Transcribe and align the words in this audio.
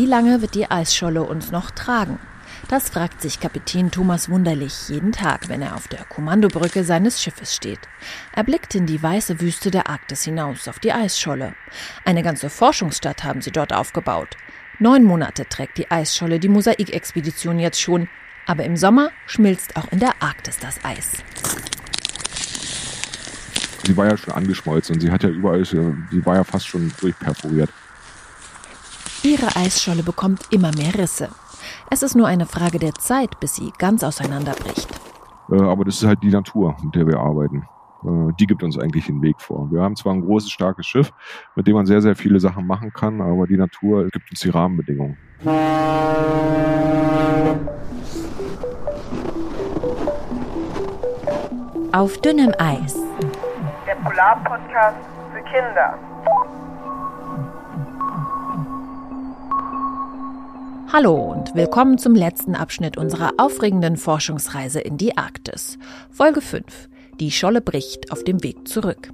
Wie 0.00 0.06
lange 0.06 0.40
wird 0.40 0.54
die 0.54 0.70
Eisscholle 0.70 1.22
uns 1.22 1.50
noch 1.50 1.70
tragen? 1.70 2.18
Das 2.68 2.88
fragt 2.88 3.20
sich 3.20 3.38
Kapitän 3.38 3.90
Thomas 3.90 4.30
Wunderlich 4.30 4.88
jeden 4.88 5.12
Tag, 5.12 5.50
wenn 5.50 5.60
er 5.60 5.76
auf 5.76 5.88
der 5.88 6.06
Kommandobrücke 6.06 6.84
seines 6.84 7.22
Schiffes 7.22 7.54
steht. 7.54 7.80
Er 8.32 8.42
blickt 8.42 8.74
in 8.74 8.86
die 8.86 9.02
weiße 9.02 9.42
Wüste 9.42 9.70
der 9.70 9.90
Arktis 9.90 10.22
hinaus 10.22 10.68
auf 10.68 10.78
die 10.78 10.94
Eisscholle. 10.94 11.52
Eine 12.06 12.22
ganze 12.22 12.48
Forschungsstadt 12.48 13.24
haben 13.24 13.42
sie 13.42 13.50
dort 13.50 13.74
aufgebaut. 13.74 14.38
Neun 14.78 15.04
Monate 15.04 15.44
trägt 15.46 15.76
die 15.76 15.90
Eisscholle 15.90 16.40
die 16.40 16.48
Mosaikexpedition 16.48 17.58
jetzt 17.58 17.78
schon. 17.78 18.08
Aber 18.46 18.64
im 18.64 18.78
Sommer 18.78 19.10
schmilzt 19.26 19.76
auch 19.76 19.92
in 19.92 19.98
der 19.98 20.14
Arktis 20.22 20.58
das 20.60 20.82
Eis. 20.82 21.22
Sie 23.84 23.94
war 23.98 24.06
ja 24.06 24.16
schon 24.16 24.32
angeschmolzen 24.32 24.94
und 24.94 25.02
sie 25.02 25.10
hat 25.10 25.24
ja 25.24 25.28
überall, 25.28 25.62
sie 25.66 26.24
war 26.24 26.36
ja 26.36 26.44
fast 26.44 26.68
schon 26.68 26.90
durchperforiert. 27.02 27.68
Ihre 29.22 29.54
Eisscholle 29.54 30.02
bekommt 30.02 30.48
immer 30.50 30.70
mehr 30.74 30.94
Risse. 30.94 31.28
Es 31.90 32.02
ist 32.02 32.14
nur 32.16 32.26
eine 32.26 32.46
Frage 32.46 32.78
der 32.78 32.94
Zeit, 32.94 33.38
bis 33.38 33.54
sie 33.54 33.70
ganz 33.76 34.02
auseinanderbricht. 34.02 34.88
Äh, 35.50 35.60
aber 35.60 35.84
das 35.84 35.96
ist 35.96 36.06
halt 36.06 36.22
die 36.22 36.30
Natur, 36.30 36.74
mit 36.82 36.94
der 36.94 37.06
wir 37.06 37.18
arbeiten. 37.18 37.68
Äh, 38.02 38.32
die 38.38 38.46
gibt 38.46 38.62
uns 38.62 38.78
eigentlich 38.78 39.06
den 39.06 39.20
Weg 39.20 39.38
vor. 39.38 39.70
Wir 39.70 39.82
haben 39.82 39.94
zwar 39.94 40.14
ein 40.14 40.22
großes, 40.22 40.50
starkes 40.50 40.86
Schiff, 40.86 41.12
mit 41.54 41.66
dem 41.66 41.74
man 41.74 41.84
sehr, 41.84 42.00
sehr 42.00 42.16
viele 42.16 42.40
Sachen 42.40 42.66
machen 42.66 42.94
kann, 42.94 43.20
aber 43.20 43.46
die 43.46 43.58
Natur 43.58 44.08
gibt 44.08 44.30
uns 44.30 44.40
die 44.40 44.48
Rahmenbedingungen. 44.48 45.18
Auf 51.92 52.18
dünnem 52.22 52.54
Eis. 52.58 52.96
Der 53.86 53.96
Polarpodcast 53.96 54.96
für 55.34 55.42
Kinder. 55.42 55.98
Hallo 60.92 61.14
und 61.14 61.54
willkommen 61.54 61.98
zum 61.98 62.16
letzten 62.16 62.56
Abschnitt 62.56 62.96
unserer 62.96 63.34
aufregenden 63.36 63.96
Forschungsreise 63.96 64.80
in 64.80 64.96
die 64.96 65.16
Arktis. 65.16 65.78
Folge 66.10 66.40
5. 66.40 66.88
Die 67.20 67.30
Scholle 67.30 67.60
bricht 67.60 68.10
auf 68.10 68.24
dem 68.24 68.42
Weg 68.42 68.66
zurück. 68.66 69.12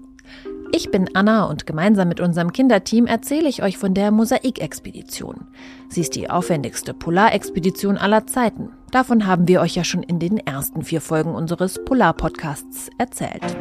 Ich 0.72 0.90
bin 0.90 1.10
Anna 1.12 1.44
und 1.44 1.66
gemeinsam 1.66 2.08
mit 2.08 2.18
unserem 2.18 2.54
Kinderteam 2.54 3.06
erzähle 3.06 3.50
ich 3.50 3.62
euch 3.62 3.76
von 3.76 3.92
der 3.92 4.10
Mosaikexpedition. 4.10 5.48
Sie 5.90 6.00
ist 6.00 6.16
die 6.16 6.30
aufwendigste 6.30 6.94
Polarexpedition 6.94 7.98
aller 7.98 8.26
Zeiten. 8.26 8.70
Davon 8.90 9.26
haben 9.26 9.46
wir 9.46 9.60
euch 9.60 9.76
ja 9.76 9.84
schon 9.84 10.02
in 10.02 10.18
den 10.18 10.38
ersten 10.38 10.82
vier 10.82 11.02
Folgen 11.02 11.34
unseres 11.34 11.84
Polar-Podcasts 11.84 12.88
erzählt. 12.96 13.54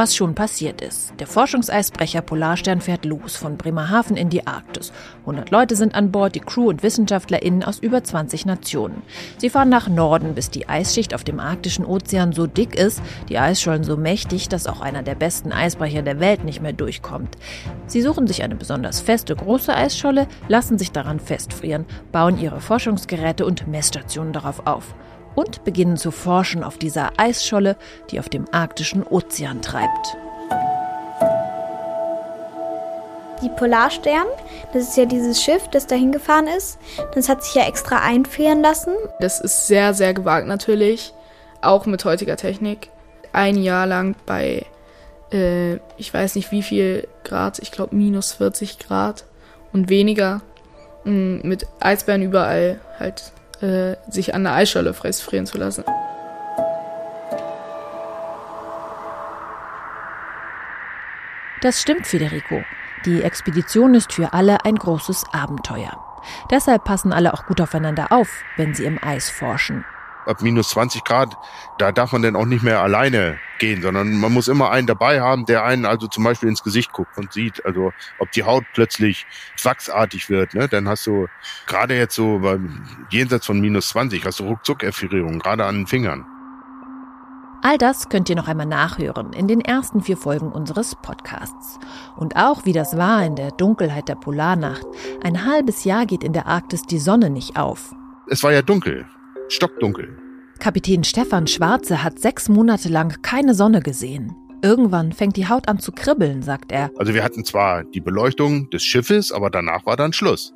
Was 0.00 0.16
schon 0.16 0.34
passiert 0.34 0.80
ist. 0.80 1.12
Der 1.18 1.26
Forschungseisbrecher 1.26 2.22
Polarstern 2.22 2.80
fährt 2.80 3.04
los 3.04 3.36
von 3.36 3.58
Bremerhaven 3.58 4.16
in 4.16 4.30
die 4.30 4.46
Arktis. 4.46 4.94
100 5.26 5.50
Leute 5.50 5.76
sind 5.76 5.94
an 5.94 6.10
Bord, 6.10 6.34
die 6.34 6.40
Crew 6.40 6.70
und 6.70 6.82
WissenschaftlerInnen 6.82 7.62
aus 7.62 7.80
über 7.80 8.02
20 8.02 8.46
Nationen. 8.46 9.02
Sie 9.36 9.50
fahren 9.50 9.68
nach 9.68 9.88
Norden, 9.88 10.34
bis 10.34 10.48
die 10.48 10.70
Eisschicht 10.70 11.14
auf 11.14 11.22
dem 11.22 11.38
arktischen 11.38 11.84
Ozean 11.84 12.32
so 12.32 12.46
dick 12.46 12.76
ist, 12.76 13.02
die 13.28 13.36
Eisschollen 13.36 13.84
so 13.84 13.98
mächtig, 13.98 14.48
dass 14.48 14.66
auch 14.66 14.80
einer 14.80 15.02
der 15.02 15.16
besten 15.16 15.52
Eisbrecher 15.52 16.00
der 16.00 16.18
Welt 16.18 16.44
nicht 16.44 16.62
mehr 16.62 16.72
durchkommt. 16.72 17.36
Sie 17.86 18.00
suchen 18.00 18.26
sich 18.26 18.42
eine 18.42 18.56
besonders 18.56 19.00
feste 19.00 19.36
große 19.36 19.74
Eisscholle, 19.74 20.28
lassen 20.48 20.78
sich 20.78 20.92
daran 20.92 21.20
festfrieren, 21.20 21.84
bauen 22.10 22.38
ihre 22.40 22.62
Forschungsgeräte 22.62 23.44
und 23.44 23.68
Messstationen 23.68 24.32
darauf 24.32 24.66
auf 24.66 24.94
und 25.34 25.64
beginnen 25.64 25.96
zu 25.96 26.10
forschen 26.10 26.64
auf 26.64 26.78
dieser 26.78 27.12
Eisscholle, 27.16 27.76
die 28.10 28.20
auf 28.20 28.28
dem 28.28 28.46
arktischen 28.52 29.02
Ozean 29.02 29.62
treibt. 29.62 30.16
Die 33.42 33.48
Polarstern, 33.48 34.26
das 34.74 34.82
ist 34.88 34.96
ja 34.98 35.06
dieses 35.06 35.42
Schiff, 35.42 35.66
das 35.68 35.86
dahin 35.86 36.12
gefahren 36.12 36.46
ist. 36.46 36.78
Das 37.14 37.28
hat 37.28 37.42
sich 37.42 37.54
ja 37.54 37.66
extra 37.66 38.00
einfrieren 38.02 38.60
lassen. 38.60 38.92
Das 39.20 39.40
ist 39.40 39.66
sehr, 39.66 39.94
sehr 39.94 40.12
gewagt 40.12 40.46
natürlich, 40.46 41.14
auch 41.62 41.86
mit 41.86 42.04
heutiger 42.04 42.36
Technik. 42.36 42.90
Ein 43.32 43.56
Jahr 43.56 43.86
lang 43.86 44.14
bei, 44.26 44.66
äh, 45.32 45.76
ich 45.96 46.12
weiß 46.12 46.34
nicht 46.34 46.52
wie 46.52 46.62
viel 46.62 47.08
Grad, 47.24 47.60
ich 47.60 47.72
glaube 47.72 47.96
minus 47.96 48.32
40 48.32 48.78
Grad 48.78 49.24
und 49.72 49.88
weniger, 49.88 50.42
mh, 51.04 51.40
mit 51.42 51.66
Eisbären 51.80 52.20
überall 52.20 52.78
halt 52.98 53.32
äh, 53.62 53.96
sich 54.08 54.34
an 54.34 54.44
der 54.44 54.54
Eisscholle 54.54 54.94
frieren 54.94 55.46
zu 55.46 55.58
lassen. 55.58 55.84
Das 61.62 61.80
stimmt, 61.80 62.06
Federico. 62.06 62.62
Die 63.04 63.22
Expedition 63.22 63.94
ist 63.94 64.12
für 64.12 64.32
alle 64.32 64.64
ein 64.64 64.76
großes 64.76 65.24
Abenteuer. 65.32 65.98
Deshalb 66.50 66.84
passen 66.84 67.12
alle 67.12 67.34
auch 67.34 67.46
gut 67.46 67.60
aufeinander 67.60 68.08
auf, 68.10 68.28
wenn 68.56 68.74
sie 68.74 68.84
im 68.84 69.02
Eis 69.02 69.30
forschen 69.30 69.84
ab 70.26 70.42
minus 70.42 70.70
20 70.70 71.04
Grad, 71.04 71.36
da 71.78 71.92
darf 71.92 72.12
man 72.12 72.22
dann 72.22 72.36
auch 72.36 72.46
nicht 72.46 72.62
mehr 72.62 72.80
alleine 72.80 73.38
gehen, 73.60 73.82
sondern 73.82 74.16
man 74.16 74.32
muss 74.32 74.48
immer 74.48 74.70
einen 74.70 74.88
dabei 74.88 75.20
haben, 75.20 75.46
der 75.46 75.64
einen 75.64 75.86
also 75.86 76.08
zum 76.08 76.24
Beispiel 76.24 76.48
ins 76.48 76.64
Gesicht 76.64 76.92
guckt 76.92 77.16
und 77.16 77.32
sieht, 77.32 77.64
also 77.64 77.92
ob 78.18 78.32
die 78.32 78.42
Haut 78.42 78.64
plötzlich 78.74 79.26
wachsartig 79.62 80.28
wird, 80.28 80.54
ne? 80.54 80.66
Dann 80.66 80.88
hast 80.88 81.06
du 81.06 81.28
gerade 81.68 81.94
jetzt 81.96 82.16
so 82.16 82.40
beim 82.40 82.82
jenseits 83.10 83.46
von 83.46 83.60
minus 83.60 83.90
20 83.90 84.24
hast 84.24 84.40
du 84.40 84.44
ruckzuck 84.44 84.80
gerade 84.80 85.64
an 85.64 85.76
den 85.76 85.86
Fingern. 85.86 86.26
All 87.62 87.76
das 87.76 88.08
könnt 88.08 88.30
ihr 88.30 88.36
noch 88.36 88.48
einmal 88.48 88.66
nachhören 88.66 89.34
in 89.34 89.46
den 89.46 89.60
ersten 89.60 90.00
vier 90.00 90.16
Folgen 90.16 90.50
unseres 90.50 90.96
Podcasts. 90.96 91.78
Und 92.16 92.36
auch 92.36 92.64
wie 92.64 92.72
das 92.72 92.96
war 92.96 93.22
in 93.24 93.36
der 93.36 93.50
Dunkelheit 93.50 94.08
der 94.08 94.14
Polarnacht. 94.14 94.86
Ein 95.22 95.44
halbes 95.44 95.84
Jahr 95.84 96.06
geht 96.06 96.24
in 96.24 96.32
der 96.32 96.46
Arktis 96.46 96.82
die 96.82 96.98
Sonne 96.98 97.28
nicht 97.28 97.58
auf. 97.58 97.94
Es 98.28 98.42
war 98.42 98.52
ja 98.52 98.62
dunkel 98.62 99.06
stockdunkel. 99.50 100.29
Kapitän 100.60 101.04
Stefan 101.04 101.46
Schwarze 101.46 102.04
hat 102.04 102.18
sechs 102.18 102.50
Monate 102.50 102.90
lang 102.90 103.22
keine 103.22 103.54
Sonne 103.54 103.80
gesehen. 103.80 104.36
Irgendwann 104.62 105.10
fängt 105.12 105.38
die 105.38 105.48
Haut 105.48 105.68
an 105.68 105.78
zu 105.78 105.90
kribbeln, 105.90 106.42
sagt 106.42 106.70
er. 106.70 106.90
Also 106.98 107.14
wir 107.14 107.24
hatten 107.24 107.46
zwar 107.46 107.82
die 107.82 108.00
Beleuchtung 108.00 108.68
des 108.68 108.84
Schiffes, 108.84 109.32
aber 109.32 109.48
danach 109.48 109.86
war 109.86 109.96
dann 109.96 110.12
Schluss. 110.12 110.52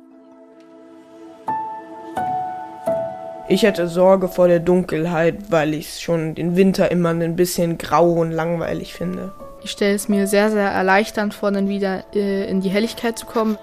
Ich 3.49 3.63
hätte 3.63 3.87
Sorge 3.87 4.27
vor 4.27 4.47
der 4.47 4.59
Dunkelheit, 4.59 5.51
weil 5.51 5.73
ich 5.73 5.99
schon 5.99 6.35
den 6.35 6.55
Winter 6.55 6.91
immer 6.91 7.09
ein 7.09 7.35
bisschen 7.35 7.79
grau 7.79 8.11
und 8.13 8.31
langweilig 8.31 8.93
finde. 8.93 9.33
Ich 9.63 9.71
stelle 9.71 9.95
es 9.95 10.07
mir 10.07 10.27
sehr, 10.27 10.51
sehr 10.51 10.69
erleichternd 10.69 11.33
vor, 11.33 11.51
dann 11.51 11.67
wieder 11.67 12.03
äh, 12.13 12.47
in 12.47 12.61
die 12.61 12.69
Helligkeit 12.69 13.17
zu 13.17 13.25
kommen. 13.25 13.57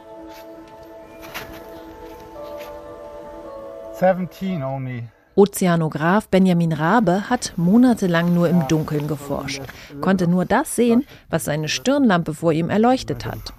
17 4.01 4.65
only. 4.65 5.05
Ozeanograf 5.34 6.28
Benjamin 6.28 6.72
Rabe 6.72 7.31
hat 7.31 7.54
monatelang 7.56 8.34
nur 8.34 8.48
im 8.48 8.69
Dunkeln 8.69 9.09
geforscht, 9.09 9.62
konnte 10.00 10.26
nur 10.26 10.44
das 10.44 10.76
sehen, 10.76 11.06
was 11.31 11.44
seine 11.44 11.69
Stirnlampe 11.69 12.34
vor 12.34 12.53
ihm 12.53 12.69
erleuchtet 12.69 13.25
hat. 13.25 13.54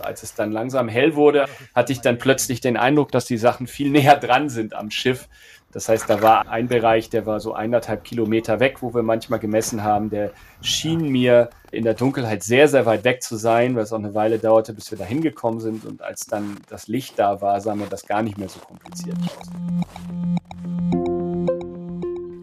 Als 0.00 0.22
es 0.22 0.34
dann 0.34 0.52
langsam 0.52 0.88
hell 0.88 1.16
wurde, 1.16 1.46
hatte 1.74 1.92
ich 1.92 2.00
dann 2.00 2.18
plötzlich 2.18 2.60
den 2.60 2.76
Eindruck, 2.76 3.10
dass 3.10 3.26
die 3.26 3.38
Sachen 3.38 3.66
viel 3.66 3.90
näher 3.90 4.16
dran 4.16 4.48
sind 4.48 4.74
am 4.74 4.90
Schiff 4.90 5.28
das 5.70 5.88
heißt, 5.90 6.08
da 6.08 6.22
war 6.22 6.48
ein 6.48 6.66
Bereich, 6.66 7.10
der 7.10 7.26
war 7.26 7.40
so 7.40 7.52
eineinhalb 7.52 8.02
Kilometer 8.02 8.58
weg, 8.58 8.78
wo 8.80 8.94
wir 8.94 9.02
manchmal 9.02 9.38
gemessen 9.38 9.84
haben. 9.84 10.08
Der 10.08 10.30
schien 10.62 11.08
mir 11.10 11.50
in 11.70 11.84
der 11.84 11.92
Dunkelheit 11.92 12.42
sehr, 12.42 12.68
sehr 12.68 12.86
weit 12.86 13.04
weg 13.04 13.22
zu 13.22 13.36
sein, 13.36 13.76
weil 13.76 13.82
es 13.82 13.92
auch 13.92 13.98
eine 13.98 14.14
Weile 14.14 14.38
dauerte, 14.38 14.72
bis 14.72 14.90
wir 14.90 14.96
da 14.96 15.04
hingekommen 15.04 15.60
sind. 15.60 15.84
Und 15.84 16.00
als 16.00 16.24
dann 16.24 16.56
das 16.70 16.88
Licht 16.88 17.18
da 17.18 17.42
war, 17.42 17.60
sah 17.60 17.74
mir 17.74 17.86
das 17.86 18.06
gar 18.06 18.22
nicht 18.22 18.38
mehr 18.38 18.48
so 18.48 18.60
kompliziert 18.60 19.16
aus. 19.22 19.38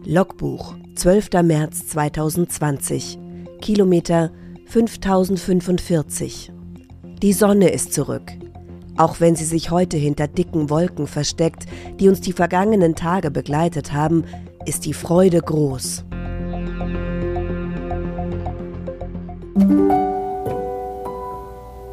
Logbuch, 0.04 0.76
12. 0.94 1.30
März 1.42 1.88
2020. 1.88 3.18
Kilometer 3.60 4.30
5045. 4.66 6.52
Die 7.22 7.32
Sonne 7.32 7.70
ist 7.70 7.92
zurück 7.92 8.25
auch 8.96 9.20
wenn 9.20 9.36
sie 9.36 9.44
sich 9.44 9.70
heute 9.70 9.96
hinter 9.96 10.26
dicken 10.28 10.70
Wolken 10.70 11.06
versteckt, 11.06 11.66
die 12.00 12.08
uns 12.08 12.20
die 12.20 12.32
vergangenen 12.32 12.94
Tage 12.94 13.30
begleitet 13.30 13.92
haben, 13.92 14.24
ist 14.64 14.84
die 14.84 14.94
Freude 14.94 15.40
groß. 15.40 16.04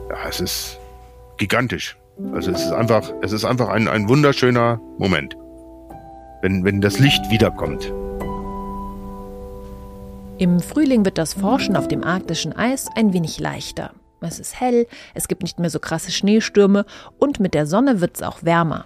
Ja, 0.10 0.30
es 0.30 0.40
ist 0.40 0.80
gigantisch. 1.38 1.98
Also 2.34 2.52
es 2.52 2.66
ist 2.66 2.72
einfach, 2.72 3.12
es 3.22 3.32
ist 3.32 3.44
einfach 3.44 3.70
ein, 3.70 3.88
ein 3.88 4.08
wunderschöner 4.08 4.80
Moment, 4.98 5.36
wenn, 6.42 6.64
wenn 6.64 6.80
das 6.80 7.00
Licht 7.00 7.30
wiederkommt. 7.30 7.92
Im 10.38 10.60
Frühling 10.60 11.06
wird 11.06 11.18
das 11.18 11.34
Forschen 11.34 11.76
auf 11.76 11.88
dem 11.88 12.04
arktischen 12.04 12.54
Eis 12.54 12.88
ein 12.96 13.14
wenig 13.14 13.40
leichter. 13.40 13.92
Es 14.24 14.40
ist 14.40 14.60
hell, 14.60 14.88
es 15.14 15.28
gibt 15.28 15.44
nicht 15.44 15.60
mehr 15.60 15.70
so 15.70 15.80
krasse 15.80 16.12
Schneestürme 16.12 16.86
und 17.20 17.40
mit 17.40 17.54
der 17.54 17.66
Sonne 17.66 18.02
wird 18.02 18.16
es 18.16 18.24
auch 18.24 18.44
wärmer. 18.44 18.86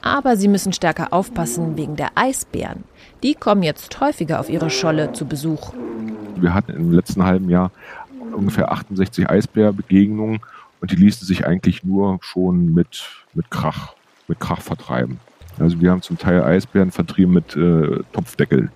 Aber 0.00 0.36
sie 0.36 0.48
müssen 0.48 0.72
stärker 0.72 1.12
aufpassen 1.12 1.76
wegen 1.76 1.96
der 1.96 2.10
Eisbären. 2.14 2.84
Die 3.22 3.34
kommen 3.34 3.62
jetzt 3.62 4.00
häufiger 4.00 4.40
auf 4.40 4.48
ihre 4.48 4.70
Scholle 4.70 5.12
zu 5.12 5.26
Besuch. 5.26 5.72
Wir 6.36 6.54
hatten 6.54 6.72
im 6.72 6.92
letzten 6.92 7.24
halben 7.24 7.48
Jahr 7.48 7.72
ungefähr 8.32 8.70
68 8.70 9.28
Eisbärbegegnungen 9.28 10.40
und 10.80 10.90
die 10.92 10.96
ließen 10.96 11.26
sich 11.26 11.46
eigentlich 11.46 11.84
nur 11.84 12.18
schon 12.22 12.72
mit, 12.72 13.08
mit 13.34 13.50
Krach, 13.50 13.94
mit 14.28 14.38
Krach 14.38 14.60
vertreiben. 14.60 15.18
Also 15.58 15.80
wir 15.80 15.90
haben 15.90 16.02
zum 16.02 16.18
Teil 16.18 16.42
Eisbären 16.42 16.92
vertrieben 16.92 17.32
mit 17.32 17.56
äh, 17.56 18.02
Topfdeckel. 18.12 18.70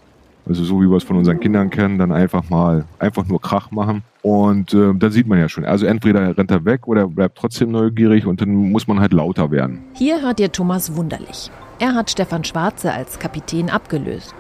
Also 0.49 0.65
so 0.65 0.81
wie 0.81 0.91
wir 0.91 0.97
es 0.97 1.05
von 1.05 1.17
unseren 1.17 1.41
Kindern 1.41 1.71
kennen, 1.71 1.99
dann 1.99 2.13
einfach 2.13 2.49
mal 2.51 2.85
einfach 2.99 3.27
nur 3.27 3.41
Krach 3.41 3.71
machen. 3.71 4.03
Und 4.23 4.75
äh, 4.75 4.93
dann 4.95 5.11
sieht 5.11 5.27
man 5.27 5.39
ja 5.39 5.49
schon. 5.49 5.65
Also 5.65 5.87
entweder 5.87 6.37
rennt 6.37 6.51
er 6.51 6.65
weg 6.65 6.87
oder 6.87 7.09
bleibt 7.09 7.39
trotzdem 7.39 7.71
neugierig 7.71 8.27
und 8.27 8.41
dann 8.41 8.51
muss 8.51 8.87
man 8.87 9.01
halt 9.01 9.13
lauter 9.13 9.51
werden. 9.51 9.81
Hier 9.95 10.23
hört 10.23 10.41
ihr 10.41 10.51
Thomas 10.51 10.97
Wunderlich. 10.97 11.51
Er 11.79 11.95
hat 11.95 12.11
Stefan 12.11 12.45
Schwarze 12.45 12.93
als 12.93 13.19
Kapitän 13.19 13.71
abgelöst. 13.71 14.35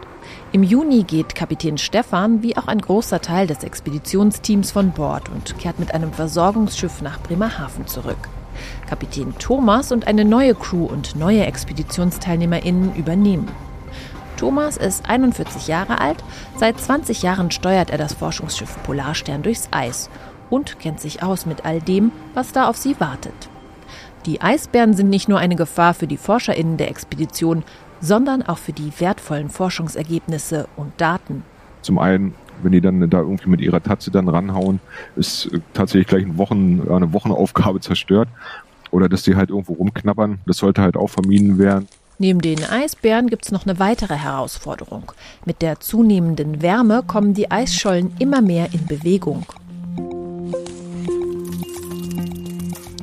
Im 0.52 0.62
Juni 0.62 1.02
geht 1.02 1.34
Kapitän 1.34 1.78
Stefan 1.78 2.43
wie 2.43 2.56
auch 2.56 2.69
ein 2.69 2.81
großer 2.81 3.20
Teil 3.20 3.46
des 3.46 3.64
Expeditionsteams 3.64 4.70
von 4.70 4.90
Bord 4.93 5.28
und 5.31 5.58
kehrt 5.58 5.81
mit 5.81 5.94
einem 5.94 6.12
Versorgungsschiff 6.12 7.02
nach 7.02 7.20
Bremerhaven 7.20 7.87
zurück. 7.87 8.28
Kapitän 8.87 9.34
Thomas 9.38 9.93
und 9.93 10.06
eine 10.06 10.25
neue 10.25 10.55
Crew 10.55 10.84
und 10.84 11.16
neue 11.16 11.46
ExpeditionsteilnehmerInnen 11.46 12.94
übernehmen. 12.94 13.48
Thomas 14.42 14.76
ist 14.76 15.08
41 15.08 15.68
Jahre 15.68 16.00
alt, 16.00 16.16
seit 16.56 16.76
20 16.76 17.22
Jahren 17.22 17.52
steuert 17.52 17.90
er 17.90 17.96
das 17.96 18.12
Forschungsschiff 18.12 18.76
Polarstern 18.82 19.44
durchs 19.44 19.68
Eis 19.70 20.10
und 20.50 20.80
kennt 20.80 20.98
sich 20.98 21.22
aus 21.22 21.46
mit 21.46 21.64
all 21.64 21.80
dem, 21.80 22.10
was 22.34 22.50
da 22.50 22.68
auf 22.68 22.76
sie 22.76 22.98
wartet. 22.98 23.48
Die 24.26 24.40
Eisbären 24.40 24.94
sind 24.94 25.10
nicht 25.10 25.28
nur 25.28 25.38
eine 25.38 25.54
Gefahr 25.54 25.94
für 25.94 26.08
die 26.08 26.16
ForscherInnen 26.16 26.76
der 26.76 26.90
Expedition, 26.90 27.62
sondern 28.00 28.42
auch 28.42 28.58
für 28.58 28.72
die 28.72 28.90
wertvollen 28.98 29.48
Forschungsergebnisse 29.48 30.66
und 30.74 30.92
Daten. 31.00 31.44
Zum 31.82 32.00
einen, 32.00 32.34
wenn 32.64 32.72
die 32.72 32.80
dann 32.80 33.08
da 33.08 33.20
irgendwie 33.20 33.48
mit 33.48 33.60
ihrer 33.60 33.80
Tatze 33.80 34.10
dann 34.10 34.28
ranhauen, 34.28 34.80
ist 35.14 35.50
tatsächlich 35.72 36.08
gleich 36.08 36.24
eine, 36.24 36.36
Wochen, 36.36 36.82
eine 36.90 37.12
Wochenaufgabe 37.12 37.78
zerstört. 37.78 38.28
Oder 38.90 39.08
dass 39.08 39.22
die 39.22 39.36
halt 39.36 39.50
irgendwo 39.50 39.74
rumknabbern. 39.74 40.40
Das 40.46 40.56
sollte 40.56 40.82
halt 40.82 40.96
auch 40.96 41.10
vermieden 41.10 41.58
werden. 41.58 41.86
Neben 42.18 42.40
den 42.40 42.62
Eisbären 42.64 43.28
gibt 43.28 43.46
es 43.46 43.52
noch 43.52 43.66
eine 43.66 43.78
weitere 43.78 44.16
Herausforderung. 44.16 45.12
Mit 45.44 45.62
der 45.62 45.80
zunehmenden 45.80 46.62
Wärme 46.62 47.02
kommen 47.02 47.34
die 47.34 47.50
Eisschollen 47.50 48.14
immer 48.18 48.42
mehr 48.42 48.68
in 48.72 48.86
Bewegung. 48.86 49.46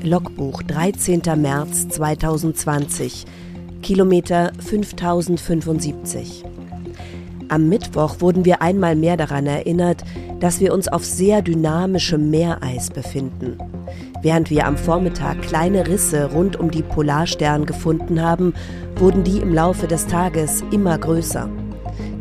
Logbuch 0.02 0.64
13. 0.64 1.22
März 1.36 1.90
2020 1.90 3.26
Kilometer 3.82 4.52
5075. 4.60 6.44
Am 7.50 7.68
Mittwoch 7.68 8.22
wurden 8.22 8.46
wir 8.46 8.62
einmal 8.62 8.96
mehr 8.96 9.18
daran 9.18 9.48
erinnert, 9.48 10.04
dass 10.40 10.60
wir 10.60 10.74
uns 10.74 10.88
auf 10.88 11.04
sehr 11.04 11.42
dynamischem 11.42 12.30
Meereis 12.30 12.90
befinden. 12.90 13.58
Während 14.22 14.50
wir 14.50 14.68
am 14.68 14.78
Vormittag 14.78 15.42
kleine 15.42 15.88
Risse 15.88 16.32
rund 16.32 16.58
um 16.58 16.72
die 16.72 16.84
Polarstern 16.84 17.66
gefunden 17.66 18.22
haben, 18.22 18.54
wurden 19.00 19.24
die 19.24 19.40
im 19.40 19.54
Laufe 19.54 19.88
des 19.88 20.08
Tages 20.08 20.62
immer 20.72 20.98
größer. 20.98 21.50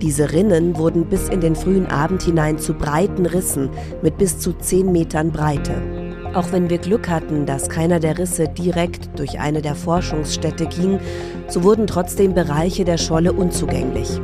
Diese 0.00 0.32
Rinnen 0.32 0.76
wurden 0.76 1.06
bis 1.06 1.28
in 1.28 1.40
den 1.40 1.56
frühen 1.56 1.86
Abend 1.86 2.22
hinein 2.22 2.58
zu 2.58 2.72
breiten 2.72 3.26
Rissen 3.26 3.68
mit 4.00 4.16
bis 4.16 4.38
zu 4.38 4.52
10 4.52 4.92
Metern 4.92 5.32
Breite. 5.32 5.74
Auch 6.34 6.52
wenn 6.52 6.70
wir 6.70 6.78
Glück 6.78 7.08
hatten, 7.08 7.46
dass 7.46 7.68
keiner 7.68 7.98
der 7.98 8.16
Risse 8.16 8.46
direkt 8.46 9.18
durch 9.18 9.40
eine 9.40 9.60
der 9.60 9.74
Forschungsstätte 9.74 10.66
ging, 10.66 11.00
so 11.48 11.64
wurden 11.64 11.88
trotzdem 11.88 12.32
Bereiche 12.32 12.84
der 12.84 12.98
Scholle 12.98 13.32
unzugänglich. 13.32 14.20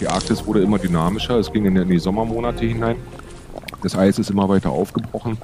Die 0.00 0.06
Arktis 0.06 0.44
wurde 0.44 0.60
immer 0.60 0.78
dynamischer, 0.78 1.38
es 1.38 1.50
ging 1.50 1.64
in 1.64 1.88
die 1.88 1.98
Sommermonate 1.98 2.66
hinein. 2.66 2.96
Das 3.82 3.96
Eis 3.96 4.18
ist 4.18 4.30
immer 4.30 4.48
weiter 4.48 4.70
aufgebrochen 4.70 5.38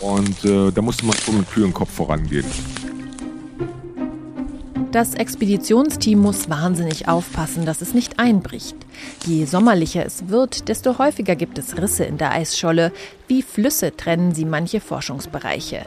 und 0.00 0.44
äh, 0.44 0.70
da 0.70 0.82
musste 0.82 1.06
man 1.06 1.16
schon 1.16 1.38
mit 1.38 1.50
kühlem 1.50 1.72
Kopf 1.72 1.90
vorangehen. 1.90 2.46
Das 4.92 5.14
Expeditionsteam 5.14 6.18
muss 6.18 6.48
wahnsinnig 6.48 7.08
aufpassen, 7.08 7.66
dass 7.66 7.82
es 7.82 7.92
nicht 7.92 8.18
einbricht. 8.18 8.74
Je 9.26 9.44
sommerlicher 9.44 10.06
es 10.06 10.28
wird, 10.28 10.68
desto 10.68 10.98
häufiger 10.98 11.36
gibt 11.36 11.58
es 11.58 11.76
Risse 11.76 12.04
in 12.04 12.16
der 12.16 12.32
Eisscholle. 12.32 12.90
Wie 13.26 13.42
Flüsse 13.42 13.94
trennen 13.94 14.34
sie 14.34 14.46
manche 14.46 14.80
Forschungsbereiche. 14.80 15.84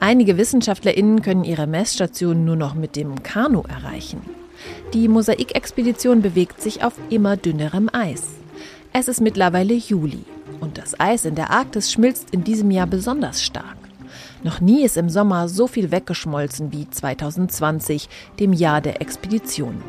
Einige 0.00 0.36
WissenschaftlerInnen 0.36 1.22
können 1.22 1.44
ihre 1.44 1.66
Messstationen 1.66 2.44
nur 2.44 2.56
noch 2.56 2.74
mit 2.74 2.94
dem 2.94 3.22
Kanu 3.22 3.62
erreichen. 3.62 4.20
Die 4.92 5.08
Mosaikexpedition 5.08 6.20
bewegt 6.20 6.60
sich 6.60 6.84
auf 6.84 6.92
immer 7.08 7.38
dünnerem 7.38 7.88
Eis. 7.90 8.22
Es 8.92 9.08
ist 9.08 9.22
mittlerweile 9.22 9.72
Juli 9.72 10.24
und 10.62 10.78
das 10.78 10.98
Eis 10.98 11.24
in 11.24 11.34
der 11.34 11.50
Arktis 11.50 11.92
schmilzt 11.92 12.30
in 12.30 12.44
diesem 12.44 12.70
Jahr 12.70 12.86
besonders 12.86 13.42
stark. 13.42 13.76
Noch 14.44 14.60
nie 14.60 14.84
ist 14.84 14.96
im 14.96 15.10
Sommer 15.10 15.48
so 15.48 15.66
viel 15.66 15.90
weggeschmolzen 15.90 16.72
wie 16.72 16.88
2020, 16.88 18.08
dem 18.40 18.52
Jahr 18.52 18.80
der 18.80 19.00
Expedition. 19.02 19.82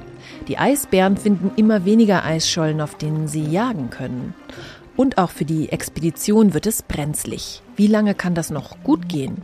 Die 0.48 0.58
Eisbären 0.58 1.16
finden 1.16 1.52
immer 1.56 1.86
weniger 1.86 2.26
Eisschollen, 2.26 2.82
auf 2.82 2.96
denen 2.96 3.28
sie 3.28 3.46
jagen 3.46 3.90
können. 3.90 4.34
Und 4.96 5.18
auch 5.18 5.32
für 5.32 5.46
die 5.46 5.70
Expedition 5.70 6.54
wird 6.54 6.68
es 6.68 6.82
brenzlig. 6.82 7.62
Wie 7.76 7.88
lange 7.88 8.14
kann 8.14 8.36
das 8.36 8.50
noch 8.50 8.84
gut 8.84 9.08
gehen? 9.10 9.42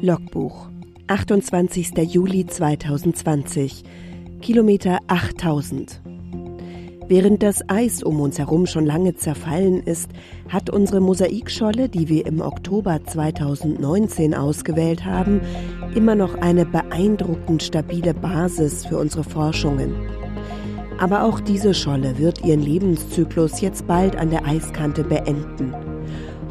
Logbuch 0.00 0.68
28. 1.08 1.96
Juli 1.98 2.46
2020 2.46 3.84
Kilometer 4.40 4.98
8000 5.08 6.00
Während 7.08 7.44
das 7.44 7.62
Eis 7.68 8.02
um 8.02 8.20
uns 8.20 8.36
herum 8.40 8.66
schon 8.66 8.84
lange 8.84 9.14
zerfallen 9.14 9.80
ist, 9.80 10.10
hat 10.48 10.70
unsere 10.70 11.00
Mosaikscholle, 11.00 11.88
die 11.88 12.08
wir 12.08 12.26
im 12.26 12.40
Oktober 12.40 12.98
2019 13.04 14.34
ausgewählt 14.34 15.04
haben, 15.04 15.40
immer 15.94 16.16
noch 16.16 16.34
eine 16.34 16.66
beeindruckend 16.66 17.62
stabile 17.62 18.12
Basis 18.12 18.86
für 18.86 18.98
unsere 18.98 19.22
Forschungen. 19.22 19.94
Aber 20.98 21.22
auch 21.22 21.38
diese 21.38 21.74
Scholle 21.74 22.18
wird 22.18 22.44
ihren 22.44 22.62
Lebenszyklus 22.62 23.60
jetzt 23.60 23.86
bald 23.86 24.16
an 24.16 24.30
der 24.30 24.44
Eiskante 24.44 25.04
beenden. 25.04 25.74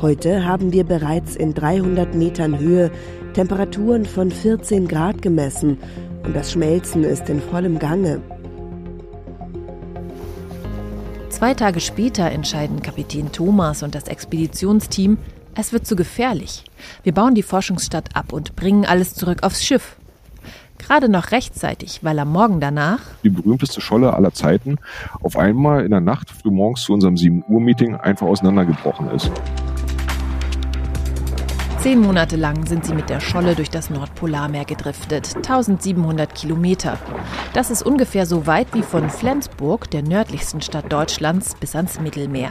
Heute 0.02 0.46
haben 0.46 0.72
wir 0.72 0.86
bereits 0.86 1.36
in 1.36 1.54
300 1.54 2.16
Metern 2.16 2.60
Höhe 2.60 2.92
Temperaturen 3.34 4.06
von 4.06 4.32
14 4.32 4.88
Grad 4.88 5.22
gemessen 5.22 5.78
und 6.26 6.34
das 6.34 6.54
Schmelzen 6.54 7.04
ist 7.04 7.28
in 7.28 7.42
vollem 7.42 7.78
Gange. 7.78 8.22
Zwei 11.36 11.54
Tage 11.54 11.82
später 11.82 12.32
entscheiden 12.32 12.82
Kapitän 12.82 13.34
Thomas 13.34 13.84
und 13.84 13.94
das 13.94 14.08
Expeditionsteam, 14.08 15.18
es 15.54 15.74
wird 15.74 15.86
zu 15.86 15.98
gefährlich. 15.98 16.64
Wir 17.04 17.14
bauen 17.14 17.36
die 17.36 17.44
Forschungsstadt 17.44 18.16
ab 18.16 18.32
und 18.32 18.56
bringen 18.56 18.86
alles 18.86 19.16
zurück 19.16 19.44
aufs 19.44 19.62
Schiff. 19.62 19.98
Gerade 20.78 21.10
noch 21.10 21.32
rechtzeitig, 21.32 22.00
weil 22.04 22.20
am 22.20 22.32
Morgen 22.32 22.62
danach 22.62 23.02
die 23.26 23.30
berühmteste 23.30 23.82
Scholle 23.82 24.14
aller 24.14 24.32
Zeiten 24.32 24.78
auf 25.22 25.36
einmal 25.36 25.84
in 25.84 25.92
der 25.92 26.00
Nacht 26.00 26.32
frühmorgens 26.32 26.84
zu 26.84 26.94
unserem 26.94 27.18
7 27.18 27.44
Uhr 27.50 27.60
Meeting 27.60 27.98
einfach 27.98 28.28
auseinandergebrochen 28.28 29.12
ist. 29.12 29.30
Zehn 31.86 32.02
Monate 32.02 32.36
lang 32.36 32.66
sind 32.66 32.84
sie 32.84 32.96
mit 32.96 33.12
der 33.12 33.20
Scholle 33.20 33.54
durch 33.54 33.70
das 33.70 33.92
Nordpolarmeer 33.92 34.66
gedriftet, 34.66 35.36
1700 35.36 36.34
Kilometer. 36.34 36.98
Das 37.54 37.70
ist 37.70 37.84
ungefähr 37.84 38.26
so 38.26 38.48
weit 38.48 38.74
wie 38.74 38.82
von 38.82 39.08
Flensburg, 39.12 39.92
der 39.92 40.02
nördlichsten 40.02 40.64
Stadt 40.64 40.92
Deutschlands, 40.92 41.54
bis 41.54 41.76
ans 41.76 42.00
Mittelmeer. 42.00 42.50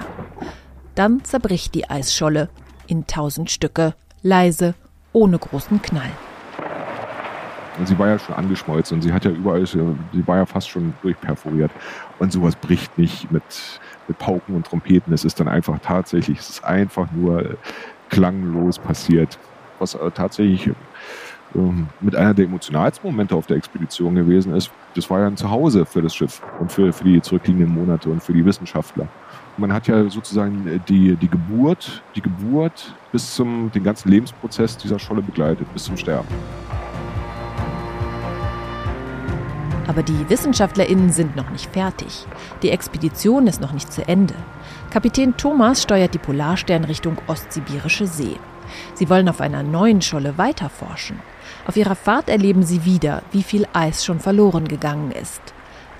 Dann 0.94 1.24
zerbricht 1.24 1.74
die 1.74 1.90
Eisscholle 1.90 2.48
in 2.86 3.08
tausend 3.08 3.50
Stücke, 3.50 3.96
leise, 4.22 4.76
ohne 5.12 5.36
großen 5.36 5.82
Knall. 5.82 6.12
sie 7.86 7.98
war 7.98 8.06
ja 8.06 8.20
schon 8.20 8.36
angeschmolzen 8.36 8.98
und 8.98 9.02
sie 9.02 9.12
hat 9.12 9.24
ja 9.24 9.32
überall, 9.32 9.66
sie 9.66 9.80
war 10.26 10.36
ja 10.36 10.46
fast 10.46 10.68
schon 10.68 10.94
durchperforiert. 11.02 11.72
Und 12.20 12.30
sowas 12.30 12.54
bricht 12.54 12.96
nicht 12.98 13.32
mit, 13.32 13.42
mit 14.06 14.16
Pauken 14.16 14.54
und 14.54 14.64
Trompeten. 14.64 15.12
Es 15.12 15.24
ist 15.24 15.40
dann 15.40 15.48
einfach 15.48 15.80
tatsächlich, 15.80 16.38
es 16.38 16.50
ist 16.50 16.64
einfach 16.64 17.10
nur 17.10 17.56
klanglos 18.08 18.78
passiert. 18.78 19.38
Was 19.78 19.94
äh, 19.94 20.10
tatsächlich 20.10 20.70
ähm, 21.54 21.86
mit 22.00 22.16
einer 22.16 22.34
der 22.34 22.46
emotionalsten 22.46 23.08
Momente 23.08 23.34
auf 23.34 23.46
der 23.46 23.56
Expedition 23.56 24.14
gewesen 24.14 24.54
ist. 24.54 24.70
Das 24.94 25.08
war 25.08 25.20
ja 25.20 25.26
ein 25.26 25.36
Zuhause 25.36 25.86
für 25.86 26.02
das 26.02 26.14
Schiff 26.14 26.42
und 26.58 26.70
für, 26.72 26.92
für 26.92 27.04
die 27.04 27.20
zurückliegenden 27.20 27.72
Monate 27.72 28.10
und 28.10 28.22
für 28.22 28.32
die 28.32 28.44
Wissenschaftler. 28.44 29.06
Man 29.56 29.72
hat 29.72 29.86
ja 29.86 30.08
sozusagen 30.10 30.82
die, 30.88 31.14
die 31.14 31.28
Geburt, 31.28 32.02
die 32.16 32.20
Geburt 32.20 32.94
bis 33.12 33.34
zum 33.34 33.70
den 33.72 33.84
ganzen 33.84 34.08
Lebensprozess 34.08 34.76
dieser 34.76 34.98
Scholle 34.98 35.22
begleitet, 35.22 35.72
bis 35.72 35.84
zum 35.84 35.96
Sterben. 35.96 36.26
Aber 39.86 40.02
die 40.02 40.28
WissenschaftlerInnen 40.28 41.10
sind 41.10 41.36
noch 41.36 41.50
nicht 41.50 41.70
fertig. 41.70 42.26
Die 42.62 42.70
Expedition 42.70 43.46
ist 43.46 43.60
noch 43.60 43.72
nicht 43.72 43.92
zu 43.92 44.06
Ende. 44.08 44.34
Kapitän 44.90 45.36
Thomas 45.36 45.82
steuert 45.82 46.14
die 46.14 46.18
Polarstern 46.18 46.84
Richtung 46.84 47.18
Ostsibirische 47.26 48.06
See. 48.06 48.36
Sie 48.94 49.10
wollen 49.10 49.28
auf 49.28 49.40
einer 49.40 49.62
neuen 49.62 50.00
Scholle 50.00 50.38
weiterforschen. 50.38 51.18
Auf 51.66 51.76
ihrer 51.76 51.96
Fahrt 51.96 52.28
erleben 52.28 52.62
sie 52.62 52.84
wieder, 52.84 53.22
wie 53.32 53.42
viel 53.42 53.66
Eis 53.72 54.04
schon 54.04 54.20
verloren 54.20 54.68
gegangen 54.68 55.12
ist. 55.12 55.42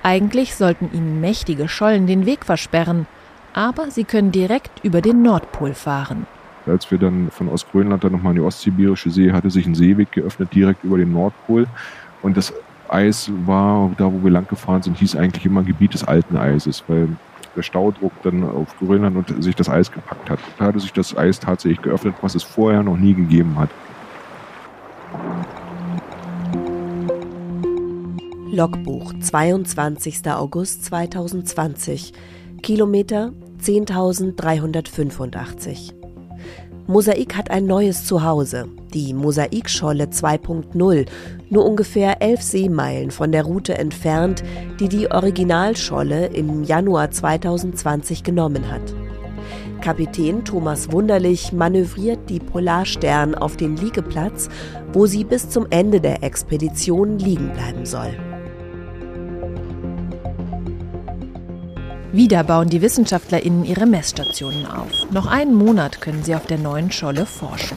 Eigentlich 0.02 0.54
sollten 0.54 0.90
ihnen 0.92 1.20
mächtige 1.20 1.68
Schollen 1.68 2.06
den 2.06 2.26
Weg 2.26 2.44
versperren, 2.44 3.06
aber 3.54 3.90
sie 3.90 4.04
können 4.04 4.32
direkt 4.32 4.84
über 4.84 5.00
den 5.00 5.22
Nordpol 5.22 5.74
fahren. 5.74 6.26
Als 6.66 6.90
wir 6.90 6.98
dann 6.98 7.30
von 7.30 7.48
Ostgrönland 7.48 8.04
dann 8.04 8.12
nochmal 8.12 8.32
in 8.32 8.40
die 8.40 8.46
Ostsibirische 8.46 9.10
See, 9.10 9.32
hatte 9.32 9.50
sich 9.50 9.66
ein 9.66 9.74
Seeweg 9.74 10.12
geöffnet 10.12 10.54
direkt 10.54 10.84
über 10.84 10.96
den 10.96 11.12
Nordpol. 11.12 11.66
Und 12.22 12.36
das 12.36 12.54
Eis 12.94 13.28
war, 13.44 13.90
da 13.98 14.12
wo 14.12 14.22
wir 14.22 14.30
lang 14.30 14.46
gefahren 14.46 14.82
sind, 14.82 14.98
hieß 14.98 15.16
eigentlich 15.16 15.44
immer 15.44 15.64
Gebiet 15.64 15.94
des 15.94 16.04
alten 16.04 16.36
Eises, 16.36 16.84
weil 16.86 17.08
der 17.56 17.62
Staudruck 17.62 18.12
dann 18.22 18.44
auf 18.44 18.78
Grönland 18.78 19.16
und 19.16 19.42
sich 19.42 19.56
das 19.56 19.68
Eis 19.68 19.90
gepackt 19.90 20.30
hat. 20.30 20.38
Da 20.58 20.66
hatte 20.66 20.78
sich 20.78 20.92
das 20.92 21.16
Eis 21.16 21.40
tatsächlich 21.40 21.82
geöffnet, 21.82 22.14
was 22.20 22.36
es 22.36 22.44
vorher 22.44 22.84
noch 22.84 22.96
nie 22.96 23.14
gegeben 23.14 23.58
hat. 23.58 23.70
Logbuch, 28.50 29.12
22. 29.18 30.30
August 30.30 30.84
2020, 30.84 32.12
Kilometer 32.62 33.32
10.385. 33.60 35.92
Mosaik 36.86 37.34
hat 37.34 37.50
ein 37.50 37.66
neues 37.66 38.04
Zuhause, 38.04 38.68
die 38.94 39.12
Mosaikscholle 39.12 40.04
2.0, 40.04 41.06
nur 41.50 41.64
ungefähr 41.66 42.22
elf 42.22 42.42
Seemeilen 42.42 43.10
von 43.10 43.32
der 43.32 43.44
Route 43.44 43.76
entfernt, 43.76 44.42
die 44.80 44.88
die 44.88 45.10
Originalscholle 45.10 46.26
im 46.26 46.64
Januar 46.64 47.10
2020 47.10 48.22
genommen 48.22 48.70
hat. 48.70 48.94
Kapitän 49.80 50.44
Thomas 50.44 50.90
Wunderlich 50.92 51.52
manövriert 51.52 52.30
die 52.30 52.40
Polarstern 52.40 53.34
auf 53.34 53.56
den 53.58 53.76
Liegeplatz, 53.76 54.48
wo 54.94 55.06
sie 55.06 55.24
bis 55.24 55.50
zum 55.50 55.66
Ende 55.68 56.00
der 56.00 56.22
Expedition 56.22 57.18
liegen 57.18 57.52
bleiben 57.52 57.84
soll. 57.84 58.16
Wieder 62.12 62.44
bauen 62.44 62.70
die 62.70 62.80
WissenschaftlerInnen 62.80 63.64
ihre 63.64 63.86
Messstationen 63.86 64.66
auf. 64.66 65.10
Noch 65.10 65.26
einen 65.26 65.52
Monat 65.52 66.00
können 66.00 66.22
sie 66.22 66.36
auf 66.36 66.46
der 66.46 66.58
neuen 66.58 66.92
Scholle 66.92 67.26
forschen. 67.26 67.76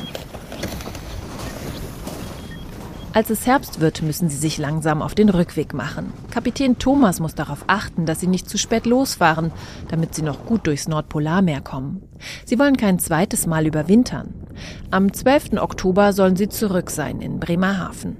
Als 3.17 3.31
es 3.31 3.47
Herbst 3.47 3.79
wird, 3.79 4.03
müssen 4.03 4.29
sie 4.29 4.38
sich 4.38 4.59
langsam 4.59 5.01
auf 5.01 5.15
den 5.15 5.29
Rückweg 5.29 5.74
machen. 5.74 6.13
Kapitän 6.29 6.77
Thomas 6.77 7.19
muss 7.19 7.33
darauf 7.33 7.63
achten, 7.65 8.05
dass 8.05 8.19
sie 8.19 8.27
nicht 8.27 8.47
zu 8.47 8.59
spät 8.59 8.86
losfahren, 8.86 9.51
damit 9.88 10.13
sie 10.13 10.21
noch 10.21 10.45
gut 10.45 10.67
durchs 10.67 10.88
Nordpolarmeer 10.88 11.62
kommen. 11.62 12.03
Sie 12.45 12.59
wollen 12.59 12.77
kein 12.77 13.00
zweites 13.00 13.47
Mal 13.47 13.65
überwintern. 13.65 14.36
Am 14.91 15.12
12. 15.12 15.53
Oktober 15.53 16.13
sollen 16.13 16.36
sie 16.36 16.47
zurück 16.47 16.91
sein 16.91 17.19
in 17.19 17.39
Bremerhaven. 17.39 18.17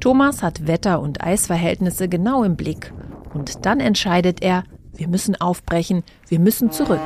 Thomas 0.00 0.42
hat 0.42 0.66
Wetter- 0.66 1.00
und 1.00 1.24
Eisverhältnisse 1.24 2.06
genau 2.06 2.44
im 2.44 2.56
Blick. 2.56 2.92
Und 3.32 3.64
dann 3.64 3.80
entscheidet 3.80 4.42
er, 4.42 4.64
wir 4.92 5.08
müssen 5.08 5.40
aufbrechen, 5.40 6.02
wir 6.28 6.40
müssen 6.40 6.70
zurück. 6.70 7.00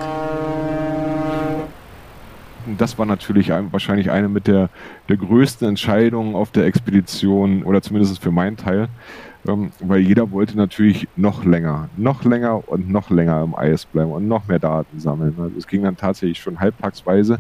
Das 2.78 2.98
war 2.98 3.06
natürlich 3.06 3.50
wahrscheinlich 3.50 4.10
eine 4.10 4.28
mit 4.28 4.46
der, 4.46 4.70
der 5.08 5.16
größten 5.16 5.68
Entscheidungen 5.68 6.34
auf 6.34 6.50
der 6.50 6.66
Expedition 6.66 7.62
oder 7.62 7.82
zumindest 7.82 8.22
für 8.22 8.30
meinen 8.30 8.56
Teil, 8.56 8.88
ähm, 9.46 9.70
weil 9.80 10.00
jeder 10.00 10.30
wollte 10.30 10.56
natürlich 10.56 11.08
noch 11.16 11.44
länger, 11.44 11.88
noch 11.96 12.24
länger 12.24 12.68
und 12.68 12.90
noch 12.90 13.10
länger 13.10 13.42
im 13.42 13.54
Eis 13.54 13.84
bleiben 13.84 14.12
und 14.12 14.26
noch 14.28 14.48
mehr 14.48 14.58
Daten 14.58 14.98
sammeln. 14.98 15.34
Also 15.38 15.56
es 15.58 15.66
ging 15.66 15.82
dann 15.82 15.96
tatsächlich 15.96 16.40
schon 16.40 16.60
halbtagsweise 16.60 17.38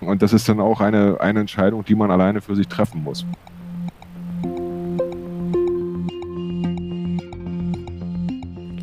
und 0.00 0.22
das 0.22 0.32
ist 0.32 0.48
dann 0.48 0.60
auch 0.60 0.80
eine, 0.80 1.20
eine 1.20 1.40
Entscheidung, 1.40 1.84
die 1.84 1.94
man 1.94 2.10
alleine 2.10 2.40
für 2.40 2.56
sich 2.56 2.68
treffen 2.68 3.02
muss. 3.04 3.26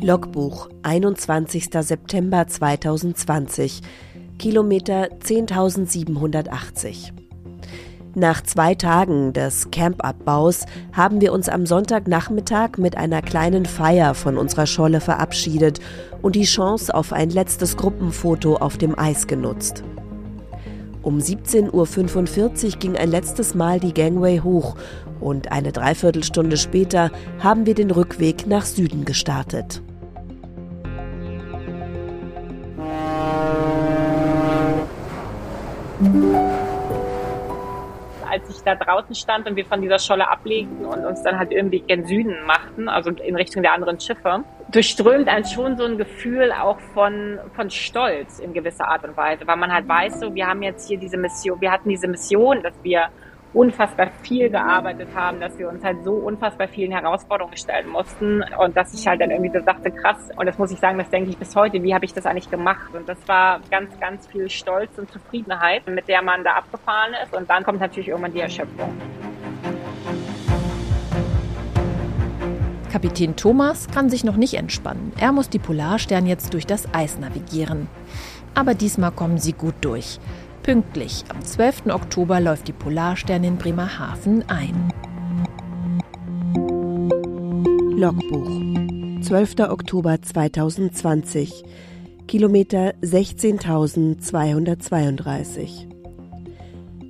Logbuch 0.02 0.70
21. 0.82 1.68
September 1.72 2.46
2020 2.46 3.82
Kilometer 4.40 5.10
10.780 5.22 7.12
nach 8.14 8.42
zwei 8.42 8.74
Tagen 8.74 9.34
des 9.34 9.70
Campabbaus 9.70 10.64
haben 10.92 11.20
wir 11.20 11.34
uns 11.34 11.50
am 11.50 11.66
Sonntagnachmittag 11.66 12.78
mit 12.78 12.96
einer 12.96 13.20
kleinen 13.20 13.66
Feier 13.66 14.14
von 14.14 14.38
unserer 14.38 14.66
Scholle 14.66 15.02
verabschiedet 15.02 15.80
und 16.22 16.36
die 16.36 16.44
Chance 16.44 16.94
auf 16.94 17.12
ein 17.12 17.28
letztes 17.28 17.76
Gruppenfoto 17.76 18.56
auf 18.56 18.78
dem 18.78 18.98
Eis 18.98 19.26
genutzt. 19.26 19.84
Um 21.02 21.18
17.45 21.18 22.64
Uhr 22.64 22.78
ging 22.78 22.96
ein 22.96 23.10
letztes 23.10 23.54
Mal 23.54 23.78
die 23.78 23.92
Gangway 23.92 24.40
hoch 24.40 24.74
und 25.20 25.52
eine 25.52 25.70
Dreiviertelstunde 25.70 26.56
später 26.56 27.10
haben 27.40 27.66
wir 27.66 27.74
den 27.74 27.90
Rückweg 27.90 28.46
nach 28.46 28.64
Süden 28.64 29.04
gestartet. 29.04 29.82
Als 38.30 38.48
ich 38.48 38.62
da 38.64 38.74
draußen 38.74 39.14
stand 39.14 39.46
und 39.48 39.56
wir 39.56 39.66
von 39.66 39.82
dieser 39.82 39.98
Scholle 39.98 40.30
ablegten 40.30 40.86
und 40.86 41.04
uns 41.04 41.22
dann 41.22 41.38
halt 41.38 41.52
irgendwie 41.52 41.80
gen 41.80 42.06
Süden 42.06 42.36
machten, 42.46 42.88
also 42.88 43.10
in 43.10 43.36
Richtung 43.36 43.62
der 43.62 43.74
anderen 43.74 44.00
Schiffe, 44.00 44.44
durchströmt 44.70 45.28
einen 45.28 45.44
schon 45.44 45.76
so 45.76 45.84
ein 45.84 45.98
Gefühl 45.98 46.52
auch 46.52 46.78
von, 46.94 47.38
von 47.54 47.68
Stolz 47.70 48.38
in 48.38 48.54
gewisser 48.54 48.88
Art 48.88 49.04
und 49.04 49.16
Weise, 49.16 49.46
weil 49.46 49.56
man 49.56 49.72
halt 49.72 49.86
weiß, 49.88 50.20
so, 50.20 50.34
wir 50.34 50.46
haben 50.46 50.62
jetzt 50.62 50.88
hier 50.88 50.96
diese 50.96 51.18
Mission, 51.18 51.60
wir 51.60 51.70
hatten 51.70 51.88
diese 51.88 52.08
Mission, 52.08 52.62
dass 52.62 52.74
wir 52.82 53.08
unfassbar 53.52 54.10
viel 54.22 54.48
gearbeitet 54.48 55.08
haben, 55.14 55.40
dass 55.40 55.58
wir 55.58 55.68
uns 55.68 55.82
halt 55.82 56.04
so 56.04 56.12
unfassbar 56.12 56.68
vielen 56.68 56.92
Herausforderungen 56.92 57.56
stellen 57.56 57.88
mussten 57.88 58.44
und 58.58 58.76
dass 58.76 58.94
ich 58.94 59.06
halt 59.06 59.20
dann 59.20 59.30
irgendwie 59.30 59.50
so 59.50 59.64
dachte, 59.64 59.90
krass, 59.90 60.28
und 60.36 60.46
das 60.46 60.58
muss 60.58 60.70
ich 60.70 60.78
sagen, 60.78 60.98
das 60.98 61.10
denke 61.10 61.30
ich 61.30 61.38
bis 61.38 61.54
heute, 61.56 61.82
wie 61.82 61.92
habe 61.94 62.04
ich 62.04 62.14
das 62.14 62.26
eigentlich 62.26 62.50
gemacht? 62.50 62.94
Und 62.94 63.08
das 63.08 63.18
war 63.26 63.60
ganz, 63.70 63.98
ganz 63.98 64.26
viel 64.28 64.48
Stolz 64.48 64.96
und 64.98 65.10
Zufriedenheit, 65.10 65.86
mit 65.88 66.06
der 66.08 66.22
man 66.22 66.44
da 66.44 66.52
abgefahren 66.54 67.14
ist 67.24 67.34
und 67.34 67.50
dann 67.50 67.64
kommt 67.64 67.80
natürlich 67.80 68.08
irgendwann 68.08 68.32
die 68.32 68.40
Erschöpfung. 68.40 68.94
Kapitän 72.92 73.36
Thomas 73.36 73.86
kann 73.88 74.10
sich 74.10 74.24
noch 74.24 74.36
nicht 74.36 74.54
entspannen. 74.54 75.12
Er 75.18 75.30
muss 75.30 75.48
die 75.48 75.60
Polarstern 75.60 76.26
jetzt 76.26 76.54
durch 76.54 76.66
das 76.66 76.92
Eis 76.92 77.20
navigieren. 77.20 77.88
Aber 78.54 78.74
diesmal 78.74 79.12
kommen 79.12 79.38
sie 79.38 79.52
gut 79.52 79.74
durch. 79.80 80.18
Pünktlich 80.62 81.24
am 81.30 81.42
12. 81.42 81.86
Oktober 81.86 82.38
läuft 82.38 82.68
die 82.68 82.74
Polarstern 82.74 83.44
in 83.44 83.56
Bremerhaven 83.56 84.44
ein. 84.48 84.92
Logbuch 87.96 88.50
12. 89.22 89.70
Oktober 89.70 90.20
2020 90.20 91.64
Kilometer 92.28 92.92
16.232 92.96 95.86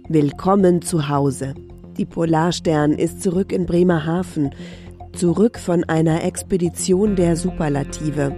Willkommen 0.09 0.83
zu 0.83 1.09
Hause. 1.09 1.54
Die 1.99 2.07
Polarstern 2.07 2.92
ist 2.92 3.21
zurück 3.21 3.50
in 3.50 3.66
Bremerhaven, 3.66 4.54
zurück 5.12 5.59
von 5.59 5.83
einer 5.83 6.23
Expedition 6.23 7.16
der 7.16 7.35
Superlative. 7.35 8.33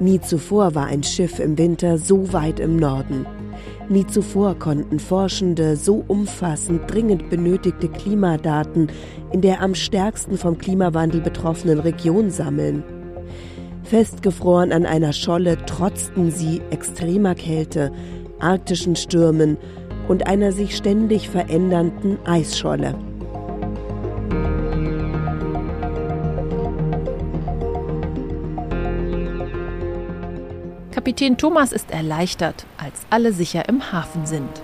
Nie 0.00 0.20
zuvor 0.20 0.74
war 0.74 0.86
ein 0.86 1.02
Schiff 1.02 1.38
im 1.38 1.58
Winter 1.58 1.98
so 1.98 2.32
weit 2.32 2.60
im 2.60 2.76
Norden. 2.76 3.26
Nie 3.92 4.06
zuvor 4.06 4.58
konnten 4.58 4.98
Forschende 4.98 5.76
so 5.76 6.02
umfassend 6.08 6.90
dringend 6.90 7.28
benötigte 7.28 7.88
Klimadaten 7.88 8.90
in 9.32 9.42
der 9.42 9.60
am 9.60 9.74
stärksten 9.74 10.38
vom 10.38 10.56
Klimawandel 10.56 11.20
betroffenen 11.20 11.78
Region 11.78 12.30
sammeln. 12.30 12.84
Festgefroren 13.82 14.72
an 14.72 14.86
einer 14.86 15.12
Scholle 15.12 15.58
trotzten 15.66 16.30
sie 16.30 16.62
extremer 16.70 17.34
Kälte, 17.34 17.92
arktischen 18.40 18.96
Stürmen 18.96 19.58
und 20.08 20.26
einer 20.26 20.52
sich 20.52 20.74
ständig 20.74 21.28
verändernden 21.28 22.16
Eisscholle. 22.24 22.94
Kapitän 31.02 31.36
Thomas 31.36 31.72
ist 31.72 31.90
erleichtert, 31.90 32.64
als 32.78 32.94
alle 33.10 33.32
sicher 33.32 33.68
im 33.68 33.90
Hafen 33.90 34.24
sind. 34.24 34.62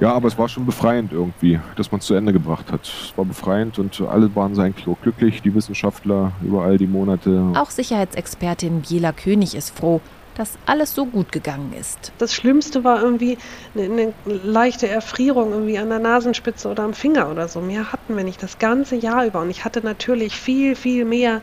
Ja, 0.00 0.12
aber 0.12 0.26
es 0.26 0.36
war 0.36 0.48
schon 0.48 0.66
befreiend 0.66 1.12
irgendwie, 1.12 1.60
dass 1.76 1.92
man 1.92 2.00
es 2.00 2.06
zu 2.06 2.14
Ende 2.14 2.32
gebracht 2.32 2.72
hat. 2.72 2.80
Es 2.82 3.16
war 3.16 3.24
befreiend 3.24 3.78
und 3.78 4.00
alle 4.00 4.34
waren 4.34 4.58
eigentlich 4.58 4.88
auch 4.88 5.00
glücklich, 5.00 5.40
die 5.40 5.54
Wissenschaftler 5.54 6.32
über 6.42 6.64
all 6.64 6.76
die 6.76 6.88
Monate. 6.88 7.52
Auch 7.54 7.70
Sicherheitsexpertin 7.70 8.82
Biela 8.82 9.12
König 9.12 9.54
ist 9.54 9.70
froh, 9.78 10.00
dass 10.34 10.58
alles 10.66 10.92
so 10.96 11.06
gut 11.06 11.30
gegangen 11.30 11.72
ist. 11.72 12.10
Das 12.18 12.34
Schlimmste 12.34 12.82
war 12.82 13.00
irgendwie 13.00 13.38
eine, 13.76 13.84
eine, 13.84 14.12
leichte 14.42 14.88
Erfrierung 14.88 15.52
irgendwie 15.52 15.78
an 15.78 15.88
der 15.88 16.00
Nasenspitze 16.00 16.68
oder 16.68 16.82
am 16.82 16.94
Finger 16.94 17.30
oder 17.30 17.46
so. 17.46 17.60
Mehr 17.60 17.92
hatten 17.92 18.16
wir 18.16 18.24
nicht 18.24 18.42
das 18.42 18.58
ganze 18.58 18.96
Jahr 18.96 19.24
über. 19.24 19.40
Und 19.40 19.50
ich 19.50 19.64
hatte 19.64 19.82
natürlich 19.84 20.34
viel, 20.34 20.74
viel 20.74 21.04
mehr 21.04 21.42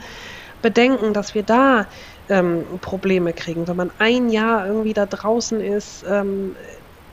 Bedenken, 0.62 1.14
dass 1.14 1.34
wir 1.34 1.44
da 1.44 1.86
ähm, 2.30 2.66
Probleme 2.82 3.34
kriegen. 3.34 3.68
Wenn 3.68 3.78
man 3.78 3.92
ein 4.00 4.30
Jahr 4.30 4.68
irgendwie 4.68 4.94
da 4.94 5.06
draußen 5.06 5.60
ist, 5.62 6.04
ähm, 6.10 6.56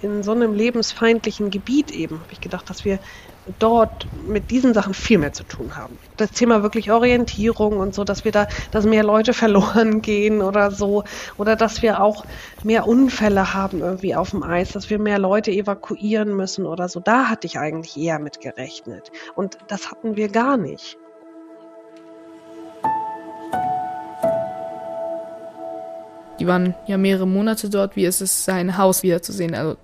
in 0.02 0.23
so 0.23 0.33
einem 0.33 0.52
lebensfeindlichen 0.54 1.50
Gebiet 1.50 1.92
eben, 1.92 2.21
habe 2.21 2.33
ich 2.33 2.40
gedacht, 2.40 2.69
dass 2.69 2.85
wir 2.85 2.99
dort 3.59 4.07
mit 4.26 4.50
diesen 4.50 4.75
Sachen 4.75 4.95
viel 4.95 5.19
mehr 5.19 5.33
zu 5.33 5.45
tun 5.45 5.76
haben. 5.76 5.99
Das 6.16 6.31
Thema 6.31 6.62
wirklich 6.62 6.90
Orientierung 6.90 7.78
und 7.78 7.95
so, 7.95 8.04
dass 8.04 8.25
wir 8.25 8.33
da, 8.33 8.47
dass 8.71 8.85
mehr 8.85 9.04
Leute 9.04 9.33
verloren 9.33 10.02
gehen 10.02 10.42
oder 10.42 10.71
so, 10.71 11.04
oder 11.38 11.57
dass 11.57 11.83
wir 11.83 12.02
auch 12.02 12.25
mehr 12.62 12.87
Unfälle 12.87 13.54
haben 13.54 13.81
irgendwie 13.81 14.14
auf 14.14 14.31
dem 14.31 14.42
Eis, 14.42 14.73
dass 14.73 14.90
wir 14.90 14.99
mehr 14.99 15.19
Leute 15.19 15.50
evakuieren 15.50 16.37
müssen 16.37 16.66
oder 16.66 16.88
so. 16.88 17.00
Da 17.00 17.28
hatte 17.28 17.47
ich 17.47 17.59
eigentlich 17.59 17.97
eher 17.97 18.19
mit 18.19 18.40
gerechnet. 18.40 19.11
Und 19.35 19.59
das 19.69 19.90
hatten 19.90 20.16
wir 20.16 20.28
gar 20.28 20.57
nicht. 20.57 20.99
Die 26.42 26.49
waren 26.49 26.75
ja 26.88 26.99
mehrere 26.99 27.25
Monate 27.25 27.70
dort. 27.70 27.94
Wie 27.94 28.04
ist 28.04 28.20
es, 28.20 28.44
sein 28.44 28.76
Haus 28.76 29.04
wiederzusehen? 29.04 29.54
Also 29.54 29.76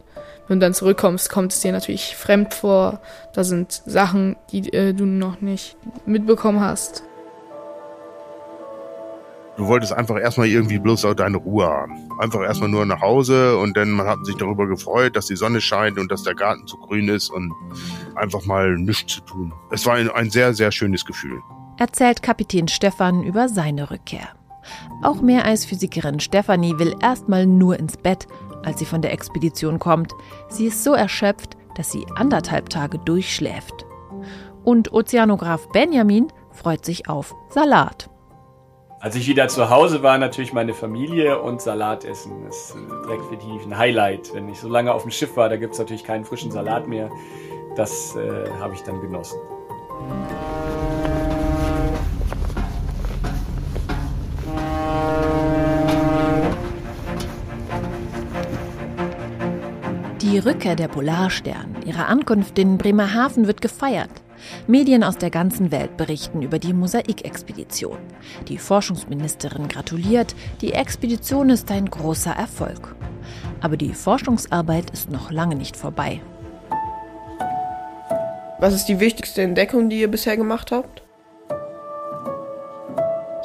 wenn 0.49 0.59
du 0.59 0.67
dann 0.67 0.75
zurückkommst, 0.75 1.31
kommt 1.31 1.53
es 1.53 1.61
dir 1.61 1.71
natürlich 1.71 2.17
fremd 2.17 2.53
vor. 2.53 2.99
Da 3.33 3.45
sind 3.45 3.81
Sachen, 3.87 4.35
die 4.51 4.73
äh, 4.73 4.93
du 4.93 5.07
noch 5.07 5.41
nicht 5.41 5.77
mitbekommen 6.05 6.59
hast. 6.59 7.05
Du 9.57 9.69
wolltest 9.69 9.93
einfach 9.93 10.19
erstmal 10.19 10.49
irgendwie 10.49 10.81
bloß 10.81 11.05
auch 11.05 11.15
deine 11.15 11.37
Ruhe 11.37 11.65
haben. 11.65 12.11
Einfach 12.19 12.43
erstmal 12.43 12.71
nur 12.71 12.85
nach 12.85 13.01
Hause 13.01 13.57
und 13.57 13.77
dann 13.77 13.93
man 13.93 14.09
hat 14.09 14.27
sich 14.27 14.35
darüber 14.35 14.67
gefreut, 14.67 15.15
dass 15.15 15.27
die 15.27 15.37
Sonne 15.37 15.61
scheint 15.61 15.97
und 15.97 16.11
dass 16.11 16.25
der 16.25 16.35
Garten 16.35 16.67
zu 16.67 16.77
grün 16.77 17.09
ist 17.09 17.31
und 17.31 17.53
einfach 18.17 18.45
mal 18.47 18.77
nichts 18.77 19.15
zu 19.15 19.21
tun. 19.21 19.53
Es 19.71 19.87
war 19.87 19.95
ein, 19.95 20.11
ein 20.11 20.31
sehr, 20.31 20.55
sehr 20.55 20.73
schönes 20.73 21.05
Gefühl. 21.05 21.39
Erzählt 21.77 22.21
Kapitän 22.21 22.67
Stefan 22.67 23.23
über 23.23 23.49
seine 23.49 23.93
Rückkehr. 23.93 24.38
Auch 25.03 25.21
Meereisphysikerin 25.21 26.21
Stefanie 26.21 26.79
will 26.79 26.95
erstmal 27.01 27.47
nur 27.47 27.79
ins 27.79 27.97
Bett, 27.97 28.27
als 28.65 28.79
sie 28.79 28.85
von 28.85 29.03
der 29.03 29.13
Expedition 29.13 29.79
kommt. 29.79 30.13
Sie 30.49 30.67
ist 30.67 30.85
so 30.85 30.93
erschöpft, 30.95 31.57
dass 31.77 31.93
sie 31.93 32.07
anderthalb 32.17 32.69
Tage 32.69 32.99
durchschläft. 32.99 33.87
Und 34.65 34.93
Ozeanograf 34.93 35.69
Benjamin 35.69 36.29
freut 36.51 36.85
sich 36.85 37.09
auf 37.09 37.35
Salat. 37.51 38.11
Als 39.01 39.15
ich 39.15 39.29
wieder 39.29 39.47
zu 39.47 39.71
Hause 39.71 40.03
war, 40.03 40.19
natürlich 40.19 40.53
meine 40.53 40.75
Familie 40.75 41.41
und 41.41 41.63
Salat 41.63 42.05
essen. 42.05 42.45
Das 42.45 42.57
ist 42.57 42.77
definitiv 43.09 43.65
ein 43.65 43.79
Highlight. 43.79 44.35
Wenn 44.35 44.49
ich 44.49 44.59
so 44.59 44.69
lange 44.69 44.93
auf 44.93 45.03
dem 45.03 45.13
Schiff 45.13 45.37
war, 45.37 45.49
da 45.49 45.57
gibt 45.57 45.75
es 45.75 45.79
natürlich 45.79 46.03
keinen 46.03 46.25
frischen 46.25 46.51
Salat 46.51 46.89
mehr. 46.89 47.09
Das 47.77 48.17
äh, 48.17 48.51
habe 48.59 48.75
ich 48.75 48.83
dann 48.83 49.01
genossen. 49.01 49.39
Die 60.31 60.41
Rückkehr 60.41 60.77
der 60.77 60.89
Polarstern, 60.89 61.75
ihre 61.87 62.05
Ankunft 62.05 62.59
in 62.59 62.77
Bremerhaven 62.77 63.47
wird 63.47 63.63
gefeiert. 63.63 64.11
Medien 64.67 65.03
aus 65.03 65.17
der 65.17 65.31
ganzen 65.31 65.71
Welt 65.71 65.97
berichten 65.97 66.43
über 66.43 66.59
die 66.59 66.75
Mosaikexpedition. 66.75 67.97
Die 68.47 68.59
Forschungsministerin 68.59 69.69
gratuliert, 69.69 70.35
die 70.61 70.75
Expedition 70.75 71.49
ist 71.49 71.71
ein 71.71 71.87
großer 71.87 72.33
Erfolg. 72.33 72.95
Aber 73.63 73.79
die 73.79 73.95
Forschungsarbeit 73.95 74.91
ist 74.91 75.11
noch 75.11 75.31
lange 75.31 75.57
nicht 75.57 75.79
vorbei. 75.79 76.21
Was 78.61 78.75
ist 78.75 78.85
die 78.85 79.01
wichtigste 79.01 79.41
Entdeckung, 79.41 79.89
die 79.89 80.01
ihr 80.01 80.11
bisher 80.11 80.37
gemacht 80.37 80.73
habt? 80.73 81.08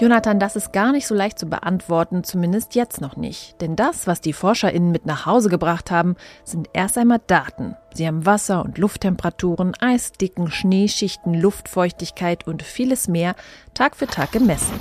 Jonathan, 0.03 0.37
das 0.37 0.57
ist 0.57 0.73
gar 0.73 0.91
nicht 0.91 1.07
so 1.07 1.15
leicht 1.15 1.39
zu 1.39 1.45
beantworten, 1.45 2.25
zumindest 2.25 2.75
jetzt 2.75 2.99
noch 2.99 3.15
nicht. 3.15 3.61
Denn 3.61 3.77
das, 3.77 4.05
was 4.05 4.19
die 4.19 4.33
ForscherInnen 4.33 4.91
mit 4.91 5.05
nach 5.05 5.25
Hause 5.25 5.47
gebracht 5.47 5.91
haben, 5.91 6.17
sind 6.43 6.67
erst 6.73 6.97
einmal 6.97 7.21
Daten. 7.25 7.77
Sie 7.93 8.05
haben 8.05 8.25
Wasser- 8.25 8.65
und 8.65 8.77
Lufttemperaturen, 8.77 9.71
Eisdicken, 9.79 10.51
Schneeschichten, 10.51 11.33
Luftfeuchtigkeit 11.33 12.45
und 12.45 12.63
vieles 12.63 13.07
mehr 13.07 13.37
Tag 13.73 13.95
für 13.95 14.07
Tag 14.07 14.33
gemessen. 14.33 14.77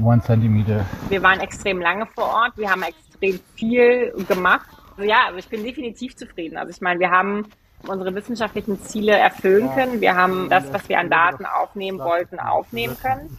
One 0.00 0.22
centimeter. 0.22 0.86
Wir 1.08 1.20
waren 1.20 1.40
extrem 1.40 1.80
lange 1.80 2.06
vor 2.06 2.26
Ort, 2.26 2.56
wir 2.56 2.70
haben 2.70 2.84
extrem 2.84 3.40
viel 3.56 4.12
gemacht. 4.28 4.68
Also 4.96 5.10
ja, 5.10 5.26
also 5.26 5.40
ich 5.40 5.48
bin 5.48 5.64
definitiv 5.64 6.14
zufrieden. 6.14 6.56
Also 6.56 6.70
ich 6.70 6.80
meine, 6.80 7.00
wir 7.00 7.10
haben 7.10 7.46
unsere 7.86 8.14
wissenschaftlichen 8.14 8.82
Ziele 8.82 9.12
erfüllen 9.12 9.70
können. 9.74 10.00
Wir 10.00 10.14
haben 10.14 10.48
das, 10.50 10.64
was 10.72 10.88
wir 10.88 10.98
an 10.98 11.10
Daten 11.10 11.46
aufnehmen 11.46 11.98
wollten, 11.98 12.38
aufnehmen 12.38 12.96
können. 13.00 13.36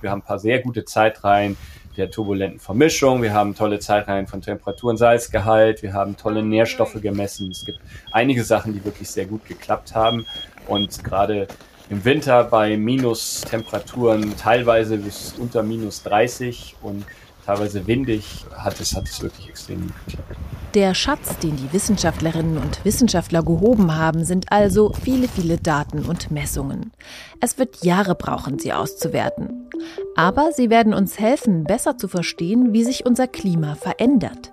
Wir 0.00 0.10
haben 0.10 0.20
ein 0.20 0.22
paar 0.22 0.38
sehr 0.38 0.60
gute 0.60 0.84
Zeitreihen 0.84 1.56
der 1.96 2.10
turbulenten 2.10 2.60
Vermischung. 2.60 3.22
Wir 3.22 3.32
haben 3.32 3.54
tolle 3.54 3.78
Zeitreihen 3.78 4.26
von 4.26 4.42
Temperatur 4.42 4.90
und 4.90 4.96
Salzgehalt. 4.98 5.82
Wir 5.82 5.94
haben 5.94 6.16
tolle 6.16 6.42
Nährstoffe 6.42 7.00
gemessen. 7.00 7.50
Es 7.50 7.64
gibt 7.64 7.80
einige 8.12 8.44
Sachen, 8.44 8.74
die 8.74 8.84
wirklich 8.84 9.10
sehr 9.10 9.24
gut 9.24 9.46
geklappt 9.46 9.94
haben. 9.94 10.26
Und 10.66 11.02
gerade 11.02 11.48
im 11.88 12.04
Winter 12.04 12.44
bei 12.44 12.76
Minustemperaturen 12.76 14.36
teilweise 14.36 14.98
bis 14.98 15.34
unter 15.38 15.62
minus 15.62 16.02
30 16.02 16.76
und 16.82 17.04
teilweise 17.46 17.86
windig 17.86 18.44
hat 18.56 18.80
es, 18.80 18.94
hat 18.94 19.08
es 19.08 19.22
wirklich 19.22 19.48
extrem 19.48 19.92
geklappt. 20.04 20.36
Der 20.74 20.92
Schatz, 20.94 21.38
den 21.38 21.56
die 21.56 21.72
Wissenschaftlerinnen 21.72 22.58
und 22.58 22.84
Wissenschaftler 22.84 23.42
gehoben 23.42 23.96
haben, 23.96 24.24
sind 24.24 24.52
also 24.52 24.92
viele, 24.92 25.28
viele 25.28 25.56
Daten 25.56 26.04
und 26.04 26.30
Messungen. 26.30 26.92
Es 27.40 27.56
wird 27.56 27.82
Jahre 27.82 28.14
brauchen, 28.14 28.58
sie 28.58 28.72
auszuwerten. 28.72 29.70
Aber 30.16 30.50
sie 30.52 30.68
werden 30.68 30.92
uns 30.92 31.18
helfen, 31.18 31.64
besser 31.64 31.96
zu 31.96 32.08
verstehen, 32.08 32.74
wie 32.74 32.84
sich 32.84 33.06
unser 33.06 33.26
Klima 33.26 33.74
verändert. 33.74 34.52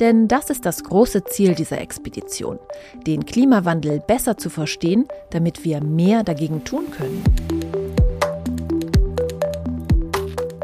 Denn 0.00 0.28
das 0.28 0.50
ist 0.50 0.66
das 0.66 0.84
große 0.84 1.24
Ziel 1.24 1.54
dieser 1.54 1.80
Expedition, 1.80 2.58
den 3.06 3.24
Klimawandel 3.24 4.00
besser 4.06 4.36
zu 4.36 4.50
verstehen, 4.50 5.06
damit 5.30 5.64
wir 5.64 5.82
mehr 5.82 6.22
dagegen 6.22 6.64
tun 6.64 6.90
können. 6.90 7.24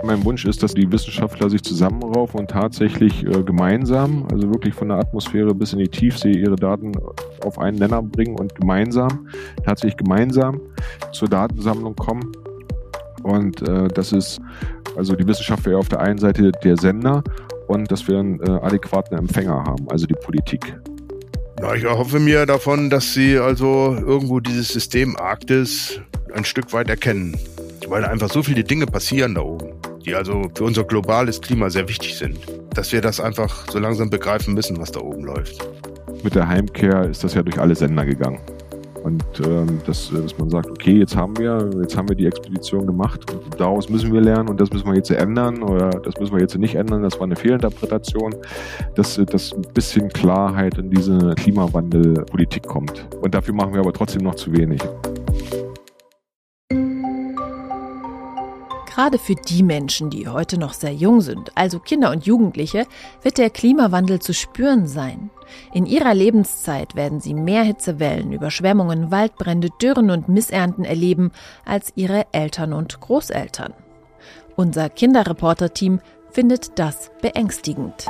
Mein 0.04 0.24
Wunsch 0.24 0.44
ist, 0.46 0.64
dass 0.64 0.74
die 0.74 0.90
Wissenschaftler 0.90 1.48
sich 1.48 1.62
zusammenraufen 1.62 2.40
und 2.40 2.50
tatsächlich 2.50 3.24
äh, 3.24 3.42
gemeinsam, 3.44 4.26
also 4.32 4.52
wirklich 4.52 4.74
von 4.74 4.88
der 4.88 4.98
Atmosphäre 4.98 5.54
bis 5.54 5.72
in 5.72 5.78
die 5.78 5.88
Tiefsee, 5.88 6.32
ihre 6.32 6.56
Daten 6.56 6.92
auf 7.44 7.58
einen 7.60 7.78
Nenner 7.78 8.02
bringen 8.02 8.36
und 8.36 8.52
gemeinsam, 8.56 9.28
tatsächlich 9.64 9.96
gemeinsam 9.96 10.60
zur 11.12 11.28
Datensammlung 11.28 11.94
kommen. 11.94 12.32
Und 13.22 13.62
äh, 13.68 13.86
das 13.88 14.10
ist, 14.10 14.40
also 14.96 15.14
die 15.14 15.26
Wissenschaft 15.26 15.64
wäre 15.66 15.78
auf 15.78 15.88
der 15.88 16.00
einen 16.00 16.18
Seite 16.18 16.50
der 16.50 16.76
Sender 16.76 17.22
und 17.68 17.90
dass 17.92 18.08
wir 18.08 18.18
einen 18.18 18.40
äh, 18.40 18.50
adäquaten 18.50 19.16
Empfänger 19.16 19.62
haben, 19.64 19.88
also 19.88 20.06
die 20.06 20.14
Politik. 20.14 20.74
Na, 21.60 21.76
ich 21.76 21.84
erhoffe 21.84 22.18
mir 22.18 22.44
davon, 22.44 22.90
dass 22.90 23.14
sie 23.14 23.38
also 23.38 23.96
irgendwo 24.04 24.40
dieses 24.40 24.68
System 24.68 25.16
Arktis 25.16 26.00
ein 26.34 26.44
Stück 26.44 26.72
weit 26.72 26.90
erkennen, 26.90 27.36
weil 27.86 28.04
einfach 28.04 28.30
so 28.30 28.42
viele 28.42 28.64
Dinge 28.64 28.86
passieren 28.86 29.36
da 29.36 29.42
oben 29.42 29.81
die 30.04 30.14
also 30.14 30.42
für 30.54 30.64
unser 30.64 30.84
globales 30.84 31.40
Klima 31.40 31.70
sehr 31.70 31.88
wichtig 31.88 32.16
sind. 32.16 32.38
Dass 32.74 32.92
wir 32.92 33.00
das 33.00 33.20
einfach 33.20 33.70
so 33.70 33.78
langsam 33.78 34.10
begreifen 34.10 34.54
müssen, 34.54 34.78
was 34.78 34.92
da 34.92 35.00
oben 35.00 35.24
läuft. 35.24 35.66
Mit 36.22 36.34
der 36.34 36.48
Heimkehr 36.48 37.08
ist 37.08 37.24
das 37.24 37.34
ja 37.34 37.42
durch 37.42 37.58
alle 37.58 37.74
Sender 37.74 38.04
gegangen. 38.04 38.40
Und 39.02 39.24
ähm, 39.44 39.80
dass, 39.84 40.10
dass 40.10 40.38
man 40.38 40.48
sagt, 40.48 40.70
okay, 40.70 40.98
jetzt 40.98 41.16
haben 41.16 41.36
wir, 41.36 41.70
jetzt 41.80 41.96
haben 41.96 42.08
wir 42.08 42.14
die 42.14 42.26
Expedition 42.26 42.86
gemacht 42.86 43.28
und 43.32 43.58
daraus 43.58 43.88
müssen 43.88 44.12
wir 44.12 44.20
lernen 44.20 44.48
und 44.48 44.60
das 44.60 44.72
müssen 44.72 44.86
wir 44.86 44.94
jetzt 44.94 45.10
ändern 45.10 45.62
oder 45.62 45.90
das 45.90 46.20
müssen 46.20 46.34
wir 46.34 46.40
jetzt 46.40 46.56
nicht 46.56 46.76
ändern, 46.76 47.02
das 47.02 47.18
war 47.18 47.24
eine 47.24 47.34
Fehlinterpretation, 47.34 48.32
dass, 48.94 49.16
dass 49.16 49.52
ein 49.54 49.62
bisschen 49.74 50.08
Klarheit 50.08 50.78
in 50.78 50.90
diese 50.90 51.34
Klimawandelpolitik 51.34 52.62
kommt. 52.62 53.08
Und 53.20 53.34
dafür 53.34 53.54
machen 53.54 53.72
wir 53.72 53.80
aber 53.80 53.92
trotzdem 53.92 54.22
noch 54.22 54.36
zu 54.36 54.52
wenig. 54.52 54.80
Gerade 58.94 59.18
für 59.18 59.34
die 59.34 59.62
Menschen, 59.62 60.10
die 60.10 60.28
heute 60.28 60.58
noch 60.58 60.74
sehr 60.74 60.92
jung 60.92 61.22
sind, 61.22 61.50
also 61.54 61.78
Kinder 61.78 62.10
und 62.10 62.26
Jugendliche, 62.26 62.86
wird 63.22 63.38
der 63.38 63.48
Klimawandel 63.48 64.20
zu 64.20 64.34
spüren 64.34 64.86
sein. 64.86 65.30
In 65.72 65.86
ihrer 65.86 66.12
Lebenszeit 66.12 66.94
werden 66.94 67.18
sie 67.18 67.32
mehr 67.32 67.62
Hitzewellen, 67.62 68.32
Überschwemmungen, 68.34 69.10
Waldbrände, 69.10 69.70
Dürren 69.80 70.10
und 70.10 70.28
Missernten 70.28 70.84
erleben 70.84 71.32
als 71.64 71.92
ihre 71.94 72.26
Eltern 72.32 72.74
und 72.74 73.00
Großeltern. 73.00 73.72
Unser 74.56 74.90
Kinderreporter-Team 74.90 76.00
findet 76.30 76.78
das 76.78 77.10
beängstigend. 77.22 78.06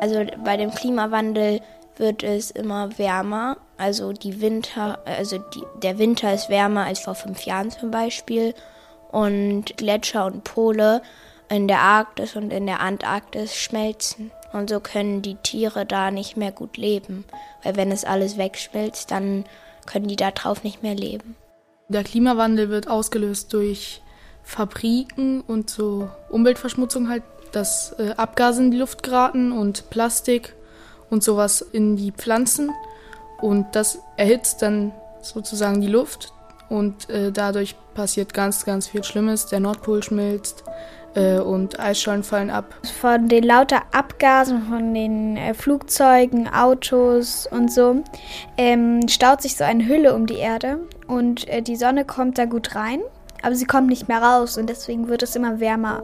Also 0.00 0.24
bei 0.44 0.56
dem 0.56 0.70
Klimawandel 0.70 1.60
wird 1.96 2.22
es 2.22 2.50
immer 2.50 2.98
wärmer. 2.98 3.56
Also 3.76 4.12
die 4.12 4.40
Winter, 4.40 4.98
also 5.04 5.38
die, 5.38 5.62
der 5.82 5.98
Winter 5.98 6.32
ist 6.32 6.48
wärmer 6.48 6.84
als 6.84 7.00
vor 7.00 7.14
fünf 7.14 7.44
Jahren 7.44 7.70
zum 7.70 7.90
Beispiel. 7.90 8.54
Und 9.10 9.76
Gletscher 9.76 10.26
und 10.26 10.44
Pole 10.44 11.02
in 11.48 11.68
der 11.68 11.80
Arktis 11.80 12.36
und 12.36 12.50
in 12.52 12.66
der 12.66 12.80
Antarktis 12.80 13.54
schmelzen. 13.56 14.30
Und 14.52 14.70
so 14.70 14.80
können 14.80 15.22
die 15.22 15.36
Tiere 15.36 15.86
da 15.86 16.10
nicht 16.10 16.36
mehr 16.36 16.52
gut 16.52 16.76
leben. 16.76 17.24
Weil 17.62 17.76
wenn 17.76 17.92
es 17.92 18.04
alles 18.04 18.38
wegschmilzt, 18.38 19.10
dann 19.10 19.44
können 19.86 20.06
die 20.06 20.16
da 20.16 20.30
drauf 20.30 20.64
nicht 20.64 20.82
mehr 20.82 20.94
leben. 20.94 21.36
Der 21.88 22.04
Klimawandel 22.04 22.70
wird 22.70 22.88
ausgelöst 22.88 23.52
durch 23.52 24.00
Fabriken 24.42 25.42
und 25.42 25.70
so 25.70 26.08
Umweltverschmutzung 26.30 27.08
halt, 27.08 27.22
dass 27.52 27.92
äh, 27.98 28.14
Abgase 28.16 28.62
in 28.62 28.70
die 28.70 28.78
Luft 28.78 29.02
geraten 29.02 29.52
und 29.52 29.90
Plastik 29.90 30.54
und 31.14 31.22
sowas 31.22 31.62
in 31.62 31.96
die 31.96 32.12
Pflanzen 32.12 32.70
und 33.40 33.66
das 33.72 34.00
erhitzt 34.16 34.60
dann 34.60 34.92
sozusagen 35.22 35.80
die 35.80 35.88
Luft 35.88 36.32
und 36.68 37.08
äh, 37.08 37.32
dadurch 37.32 37.76
passiert 37.94 38.34
ganz, 38.34 38.64
ganz 38.64 38.88
viel 38.88 39.04
Schlimmes. 39.04 39.46
Der 39.46 39.60
Nordpol 39.60 40.02
schmilzt, 40.02 40.64
äh, 41.14 41.38
und 41.38 41.78
Eisschollen 41.78 42.22
fallen 42.22 42.50
ab. 42.50 42.74
Von 43.00 43.28
den 43.28 43.44
lauter 43.44 43.82
Abgasen 43.92 44.62
von 44.62 44.92
den 44.92 45.36
äh, 45.36 45.54
Flugzeugen, 45.54 46.48
Autos 46.48 47.46
und 47.50 47.72
so 47.72 48.02
ähm, 48.56 49.06
staut 49.08 49.42
sich 49.42 49.56
so 49.56 49.64
eine 49.64 49.86
Hülle 49.86 50.14
um 50.14 50.26
die 50.26 50.38
Erde 50.38 50.80
und 51.06 51.48
äh, 51.48 51.62
die 51.62 51.76
Sonne 51.76 52.04
kommt 52.04 52.38
da 52.38 52.44
gut 52.46 52.74
rein, 52.74 53.00
aber 53.42 53.54
sie 53.54 53.66
kommt 53.66 53.88
nicht 53.88 54.08
mehr 54.08 54.22
raus 54.22 54.58
und 54.58 54.68
deswegen 54.68 55.08
wird 55.08 55.22
es 55.22 55.36
immer 55.36 55.60
wärmer 55.60 56.02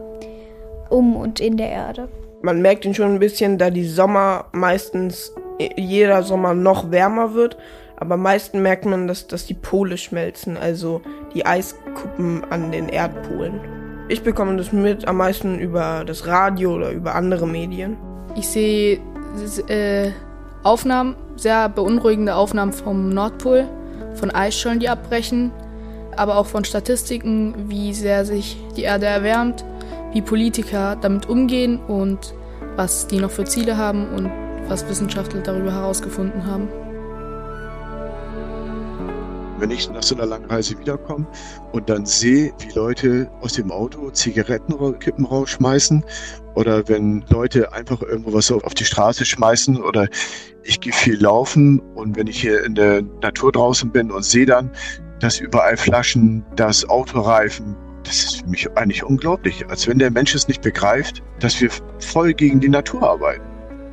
um 0.88 1.16
und 1.16 1.40
in 1.40 1.56
der 1.56 1.70
Erde. 1.70 2.08
Man 2.42 2.62
merkt 2.62 2.84
ihn 2.84 2.94
schon 2.94 3.12
ein 3.12 3.18
bisschen, 3.18 3.58
da 3.58 3.70
die 3.70 3.86
Sommer 3.86 4.46
meistens 4.52 5.34
jeder 5.76 6.22
Sommer 6.22 6.54
noch 6.54 6.90
wärmer 6.90 7.34
wird. 7.34 7.56
Aber 7.96 8.14
am 8.14 8.22
meisten 8.22 8.62
merkt 8.62 8.86
man, 8.86 9.06
dass, 9.06 9.26
dass 9.26 9.44
die 9.44 9.54
Pole 9.54 9.98
schmelzen, 9.98 10.56
also 10.56 11.02
die 11.34 11.44
Eiskuppen 11.44 12.44
an 12.48 12.72
den 12.72 12.88
Erdpolen. 12.88 13.60
Ich 14.08 14.22
bekomme 14.22 14.56
das 14.56 14.72
mit 14.72 15.06
am 15.06 15.18
meisten 15.18 15.58
über 15.58 16.04
das 16.06 16.26
Radio 16.26 16.74
oder 16.76 16.90
über 16.92 17.14
andere 17.14 17.46
Medien. 17.46 17.98
Ich 18.36 18.48
sehe 18.48 19.00
äh, 19.68 20.10
Aufnahmen, 20.62 21.14
sehr 21.36 21.68
beunruhigende 21.68 22.34
Aufnahmen 22.34 22.72
vom 22.72 23.10
Nordpol, 23.10 23.68
von 24.14 24.30
Eisschollen, 24.30 24.80
die 24.80 24.88
abbrechen, 24.88 25.52
aber 26.16 26.38
auch 26.38 26.46
von 26.46 26.64
Statistiken, 26.64 27.68
wie 27.68 27.92
sehr 27.92 28.24
sich 28.24 28.56
die 28.76 28.82
Erde 28.82 29.06
erwärmt, 29.06 29.64
wie 30.12 30.22
Politiker 30.22 30.96
damit 30.96 31.28
umgehen 31.28 31.78
und 31.86 32.34
was 32.76 33.06
die 33.06 33.18
noch 33.18 33.30
für 33.30 33.44
Ziele 33.44 33.76
haben 33.76 34.08
und 34.14 34.30
was 34.68 34.88
Wissenschaftler 34.88 35.40
darüber 35.40 35.72
herausgefunden 35.72 36.46
haben. 36.46 36.68
Wenn 39.58 39.70
ich 39.70 39.90
nach 39.90 40.02
so 40.02 40.14
einer 40.14 40.24
langen 40.24 40.46
Reise 40.46 40.78
wiederkomme 40.78 41.26
und 41.72 41.90
dann 41.90 42.06
sehe, 42.06 42.50
wie 42.60 42.72
Leute 42.72 43.30
aus 43.42 43.52
dem 43.52 43.70
Auto 43.70 44.08
Zigarettenkippen 44.08 45.26
rausschmeißen 45.26 46.02
oder 46.54 46.88
wenn 46.88 47.22
Leute 47.28 47.70
einfach 47.74 48.00
irgendwo 48.00 48.32
was 48.32 48.50
auf 48.50 48.72
die 48.72 48.86
Straße 48.86 49.26
schmeißen 49.26 49.82
oder 49.82 50.08
ich 50.62 50.80
gehe 50.80 50.94
viel 50.94 51.20
laufen 51.20 51.80
und 51.94 52.16
wenn 52.16 52.26
ich 52.26 52.40
hier 52.40 52.64
in 52.64 52.74
der 52.74 53.02
Natur 53.20 53.52
draußen 53.52 53.90
bin 53.90 54.10
und 54.10 54.24
sehe 54.24 54.46
dann, 54.46 54.70
dass 55.20 55.38
überall 55.38 55.76
Flaschen, 55.76 56.42
das 56.56 56.88
Autoreifen, 56.88 57.76
das 58.04 58.24
ist 58.24 58.40
für 58.40 58.48
mich 58.48 58.70
eigentlich 58.76 59.02
unglaublich, 59.04 59.66
als 59.68 59.86
wenn 59.86 59.98
der 59.98 60.10
Mensch 60.10 60.34
es 60.34 60.48
nicht 60.48 60.62
begreift, 60.62 61.22
dass 61.38 61.60
wir 61.60 61.70
voll 61.98 62.32
gegen 62.32 62.60
die 62.60 62.68
Natur 62.68 63.02
arbeiten. 63.02 63.44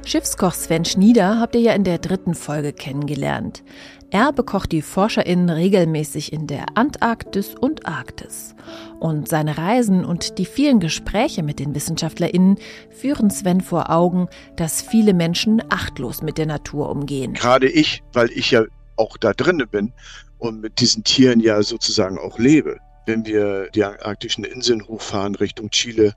Schiffskoch 0.06 0.54
Sven 0.54 0.86
Schnieder 0.86 1.39
habt 1.39 1.54
ihr 1.56 1.62
ja 1.62 1.74
in 1.74 1.84
der 1.84 1.98
dritten 1.98 2.34
Folge 2.34 2.72
kennengelernt. 2.72 3.62
Er 4.10 4.32
bekocht 4.32 4.72
die 4.72 4.82
ForscherInnen 4.82 5.50
regelmäßig 5.50 6.32
in 6.32 6.48
der 6.48 6.65
Antarktis 6.76 7.56
und 7.60 7.86
Arktis. 7.86 8.56
Und 9.02 9.28
seine 9.28 9.58
Reisen 9.58 10.06
und 10.06 10.38
die 10.38 10.46
vielen 10.46 10.80
Gespräche 10.80 11.43
mit 11.43 11.60
den 11.60 11.76
WissenschaftlerInnen 11.76 12.58
führen 12.89 13.30
Sven 13.30 13.60
vor 13.60 13.89
Augen, 13.89 14.30
dass 14.56 14.82
viele 14.82 15.13
Menschen 15.13 15.62
achtlos 15.70 16.22
mit 16.22 16.38
der 16.38 16.46
Natur 16.46 16.89
umgehen. 16.89 17.34
Gerade 17.34 17.67
ich, 17.67 18.02
weil 18.13 18.32
ich 18.32 18.52
ja 18.52 18.63
auch 18.96 19.17
da 19.17 19.34
drinne 19.34 19.67
bin 19.67 19.91
und 20.38 20.62
mit 20.62 20.80
diesen 20.80 21.04
Tieren 21.04 21.41
ja 21.41 21.62
sozusagen 21.62 22.17
auch 22.17 22.39
lebe. 22.39 22.78
Wenn 23.08 23.26
wir 23.26 23.70
die 23.72 23.86
arktischen 23.86 24.43
Inseln 24.43 24.86
hochfahren 24.86 25.36
Richtung 25.36 25.70
Chile, 25.70 26.13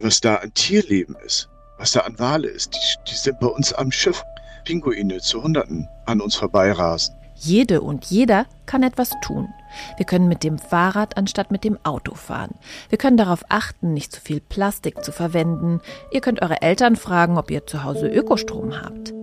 was 0.00 0.20
da 0.20 0.34
an 0.34 0.52
Tierleben 0.52 1.14
ist, 1.24 1.48
was 1.78 1.92
da 1.92 2.00
an 2.00 2.18
Wale 2.18 2.48
ist, 2.48 2.74
die, 2.74 3.10
die 3.10 3.14
sind 3.14 3.38
bei 3.38 3.46
uns 3.46 3.72
am 3.72 3.92
Schiff. 3.92 4.24
Pinguine 4.64 5.20
zu 5.20 5.40
Hunderten 5.40 5.88
an 6.04 6.20
uns 6.20 6.34
vorbeirasen. 6.34 7.14
Jede 7.36 7.80
und 7.80 8.06
jeder 8.06 8.46
kann 8.66 8.82
etwas 8.82 9.10
tun. 9.22 9.48
Wir 9.96 10.04
können 10.04 10.26
mit 10.26 10.42
dem 10.42 10.58
Fahrrad 10.58 11.16
anstatt 11.16 11.52
mit 11.52 11.62
dem 11.62 11.78
Auto 11.84 12.16
fahren. 12.16 12.56
Wir 12.88 12.98
können 12.98 13.16
darauf 13.16 13.44
achten, 13.48 13.94
nicht 13.94 14.12
zu 14.12 14.20
viel 14.20 14.40
Plastik 14.40 15.04
zu 15.04 15.12
verwenden. 15.12 15.80
Ihr 16.10 16.20
könnt 16.20 16.42
eure 16.42 16.60
Eltern 16.60 16.96
fragen, 16.96 17.38
ob 17.38 17.52
ihr 17.52 17.68
zu 17.68 17.84
Hause 17.84 18.08
Ökostrom 18.08 18.82
habt. 18.82 19.14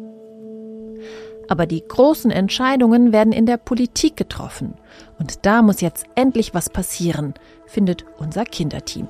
Aber 1.50 1.66
die 1.66 1.86
großen 1.86 2.30
Entscheidungen 2.30 3.12
werden 3.12 3.34
in 3.34 3.48
der 3.48 3.58
Politik 3.58 4.16
getroffen. 4.16 4.76
Und 5.18 5.46
da 5.48 5.62
muss 5.64 5.82
jetzt 5.82 6.06
endlich 6.16 6.54
was 6.54 6.70
passieren, 6.70 7.34
findet 7.66 8.06
unser 8.20 8.46
Kinderteam. 8.46 9.08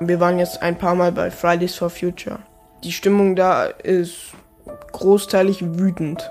Wir 0.00 0.18
waren 0.18 0.38
jetzt 0.38 0.62
ein 0.62 0.78
paar 0.78 0.94
Mal 0.94 1.12
bei 1.12 1.30
Fridays 1.30 1.74
for 1.74 1.90
Future. 1.90 2.38
Die 2.84 2.90
Stimmung 2.90 3.36
da 3.36 3.64
ist 3.64 4.32
großteilig 4.92 5.78
wütend, 5.78 6.30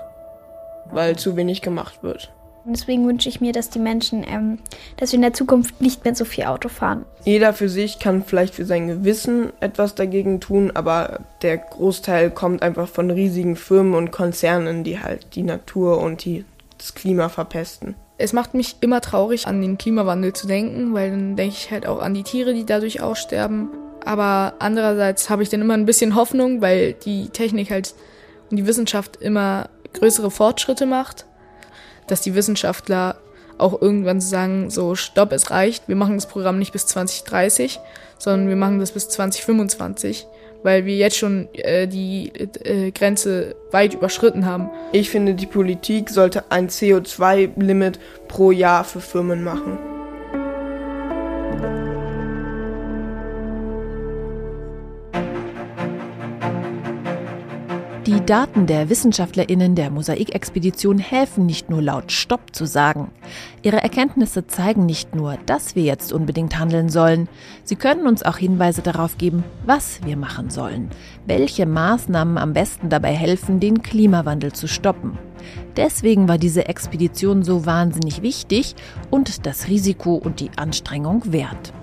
weil 0.90 1.16
zu 1.16 1.36
wenig 1.36 1.62
gemacht 1.62 2.02
wird. 2.02 2.32
Deswegen 2.64 3.06
wünsche 3.06 3.28
ich 3.28 3.40
mir, 3.40 3.52
dass 3.52 3.70
die 3.70 3.78
Menschen, 3.78 4.24
ähm, 4.28 4.58
dass 4.96 5.12
wir 5.12 5.16
in 5.16 5.22
der 5.22 5.32
Zukunft 5.32 5.80
nicht 5.80 6.04
mehr 6.04 6.14
so 6.14 6.24
viel 6.24 6.44
Auto 6.44 6.68
fahren. 6.68 7.04
Jeder 7.24 7.52
für 7.52 7.68
sich 7.68 7.98
kann 7.98 8.24
vielleicht 8.24 8.54
für 8.54 8.64
sein 8.64 8.88
Gewissen 8.88 9.52
etwas 9.60 9.94
dagegen 9.94 10.40
tun, 10.40 10.70
aber 10.74 11.20
der 11.42 11.58
Großteil 11.58 12.30
kommt 12.30 12.62
einfach 12.62 12.88
von 12.88 13.10
riesigen 13.10 13.56
Firmen 13.56 13.94
und 13.94 14.10
Konzernen, 14.10 14.84
die 14.84 15.00
halt 15.00 15.34
die 15.34 15.42
Natur 15.42 16.00
und 16.00 16.24
die, 16.24 16.44
das 16.78 16.94
Klima 16.94 17.28
verpesten. 17.28 17.94
Es 18.18 18.32
macht 18.32 18.52
mich 18.54 18.76
immer 18.80 19.00
traurig, 19.00 19.46
an 19.46 19.62
den 19.62 19.78
Klimawandel 19.78 20.34
zu 20.34 20.46
denken, 20.46 20.92
weil 20.92 21.10
dann 21.10 21.36
denke 21.36 21.54
ich 21.56 21.70
halt 21.70 21.86
auch 21.86 22.00
an 22.00 22.12
die 22.12 22.22
Tiere, 22.22 22.52
die 22.52 22.66
dadurch 22.66 23.00
aussterben. 23.00 23.70
Aber 24.04 24.54
andererseits 24.58 25.30
habe 25.30 25.42
ich 25.42 25.48
dann 25.48 25.60
immer 25.60 25.74
ein 25.74 25.86
bisschen 25.86 26.14
Hoffnung, 26.14 26.60
weil 26.60 26.92
die 26.92 27.28
Technik 27.30 27.70
halt 27.70 27.94
und 28.50 28.56
die 28.56 28.66
Wissenschaft 28.66 29.16
immer 29.16 29.70
größere 29.92 30.30
Fortschritte 30.30 30.86
macht, 30.86 31.26
dass 32.10 32.20
die 32.20 32.34
Wissenschaftler 32.34 33.16
auch 33.58 33.80
irgendwann 33.80 34.20
sagen, 34.20 34.70
so, 34.70 34.94
stopp, 34.94 35.32
es 35.32 35.50
reicht, 35.50 35.88
wir 35.88 35.96
machen 35.96 36.14
das 36.14 36.26
Programm 36.26 36.58
nicht 36.58 36.72
bis 36.72 36.86
2030, 36.86 37.78
sondern 38.18 38.48
wir 38.48 38.56
machen 38.56 38.78
das 38.78 38.92
bis 38.92 39.08
2025, 39.08 40.26
weil 40.62 40.86
wir 40.86 40.96
jetzt 40.96 41.16
schon 41.16 41.48
äh, 41.54 41.86
die 41.86 42.32
äh, 42.64 42.90
Grenze 42.90 43.54
weit 43.70 43.94
überschritten 43.94 44.46
haben. 44.46 44.70
Ich 44.92 45.10
finde, 45.10 45.34
die 45.34 45.46
Politik 45.46 46.10
sollte 46.10 46.50
ein 46.50 46.68
CO2-Limit 46.68 47.98
pro 48.28 48.50
Jahr 48.50 48.84
für 48.84 49.00
Firmen 49.00 49.44
machen. 49.44 49.78
Die 58.06 58.24
Daten 58.24 58.66
der 58.66 58.88
WissenschaftlerInnen 58.88 59.74
der 59.74 59.90
Mosaikexpedition 59.90 60.96
helfen 60.96 61.44
nicht 61.44 61.68
nur 61.68 61.82
laut 61.82 62.10
Stopp 62.10 62.56
zu 62.56 62.64
sagen. 62.64 63.10
Ihre 63.62 63.82
Erkenntnisse 63.82 64.46
zeigen 64.46 64.86
nicht 64.86 65.14
nur, 65.14 65.36
dass 65.44 65.76
wir 65.76 65.82
jetzt 65.82 66.10
unbedingt 66.10 66.58
handeln 66.58 66.88
sollen, 66.88 67.28
sie 67.62 67.76
können 67.76 68.06
uns 68.06 68.22
auch 68.22 68.38
Hinweise 68.38 68.80
darauf 68.80 69.18
geben, 69.18 69.44
was 69.66 70.00
wir 70.02 70.16
machen 70.16 70.48
sollen, 70.48 70.88
welche 71.26 71.66
Maßnahmen 71.66 72.38
am 72.38 72.54
besten 72.54 72.88
dabei 72.88 73.12
helfen, 73.12 73.60
den 73.60 73.82
Klimawandel 73.82 74.52
zu 74.52 74.66
stoppen. 74.66 75.18
Deswegen 75.76 76.26
war 76.26 76.38
diese 76.38 76.68
Expedition 76.68 77.42
so 77.42 77.66
wahnsinnig 77.66 78.22
wichtig 78.22 78.76
und 79.10 79.44
das 79.44 79.68
Risiko 79.68 80.14
und 80.14 80.40
die 80.40 80.50
Anstrengung 80.56 81.32
wert. 81.32 81.74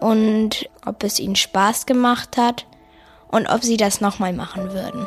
Und 0.00 0.70
ob 0.86 1.04
es 1.04 1.20
ihnen 1.20 1.36
Spaß 1.36 1.84
gemacht 1.84 2.38
hat, 2.38 2.66
und 3.28 3.46
ob 3.48 3.62
sie 3.62 3.76
das 3.76 4.00
nochmal 4.00 4.32
machen 4.32 4.72
würden. 4.72 5.06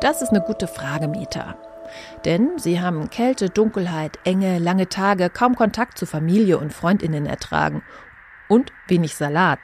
Das 0.00 0.22
ist 0.22 0.30
eine 0.30 0.40
gute 0.40 0.68
Frage, 0.68 1.08
Meta. 1.08 1.56
Denn 2.24 2.58
sie 2.58 2.80
haben 2.80 3.10
Kälte, 3.10 3.48
Dunkelheit, 3.48 4.18
enge, 4.24 4.58
lange 4.58 4.88
Tage, 4.88 5.30
kaum 5.30 5.54
Kontakt 5.54 5.98
zu 5.98 6.06
Familie 6.06 6.58
und 6.58 6.72
Freundinnen 6.72 7.26
ertragen 7.26 7.82
und 8.48 8.72
wenig 8.88 9.14
Salat. 9.14 9.60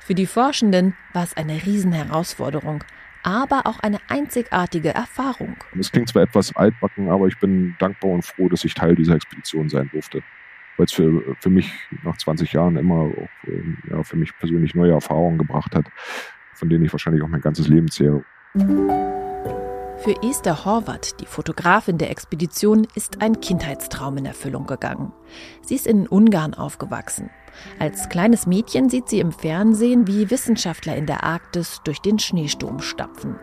Für 0.00 0.14
die 0.14 0.26
Forschenden 0.26 0.94
war 1.12 1.24
es 1.24 1.36
eine 1.36 1.54
Riesenherausforderung, 1.64 2.84
aber 3.22 3.62
auch 3.66 3.80
eine 3.80 3.98
einzigartige 4.08 4.92
Erfahrung. 4.92 5.56
Es 5.78 5.90
klingt 5.90 6.10
zwar 6.10 6.22
etwas 6.22 6.54
altbacken, 6.54 7.08
aber 7.08 7.26
ich 7.26 7.38
bin 7.38 7.74
dankbar 7.78 8.10
und 8.10 8.24
froh, 8.24 8.48
dass 8.48 8.64
ich 8.64 8.74
Teil 8.74 8.94
dieser 8.94 9.14
Expedition 9.14 9.70
sein 9.70 9.88
durfte. 9.92 10.22
Weil 10.76 10.86
es 10.86 10.92
für, 10.92 11.36
für 11.40 11.50
mich 11.50 11.72
nach 12.02 12.18
20 12.18 12.52
Jahren 12.52 12.76
immer 12.76 13.04
auch 13.04 13.28
ja, 13.90 14.02
für 14.02 14.16
mich 14.16 14.36
persönlich 14.36 14.74
neue 14.74 14.92
Erfahrungen 14.92 15.38
gebracht 15.38 15.74
hat 15.74 15.86
von 16.54 16.68
denen 16.68 16.84
ich 16.84 16.92
wahrscheinlich 16.92 17.22
auch 17.22 17.28
mein 17.28 17.40
ganzes 17.40 17.68
Leben 17.68 17.90
zehre. 17.90 18.24
Für 20.04 20.22
Esther 20.22 20.64
Horvath, 20.64 21.20
die 21.20 21.26
Fotografin 21.26 21.96
der 21.96 22.10
Expedition, 22.10 22.86
ist 22.94 23.22
ein 23.22 23.40
Kindheitstraum 23.40 24.18
in 24.18 24.26
Erfüllung 24.26 24.66
gegangen. 24.66 25.12
Sie 25.62 25.74
ist 25.74 25.86
in 25.86 26.06
Ungarn 26.06 26.52
aufgewachsen. 26.52 27.30
Als 27.78 28.08
kleines 28.08 28.46
Mädchen 28.46 28.90
sieht 28.90 29.08
sie 29.08 29.20
im 29.20 29.32
Fernsehen, 29.32 30.06
wie 30.06 30.30
Wissenschaftler 30.30 30.96
in 30.96 31.06
der 31.06 31.24
Arktis 31.24 31.80
durch 31.84 32.00
den 32.00 32.18
Schneesturm 32.18 32.80
stapfen. 32.80 33.36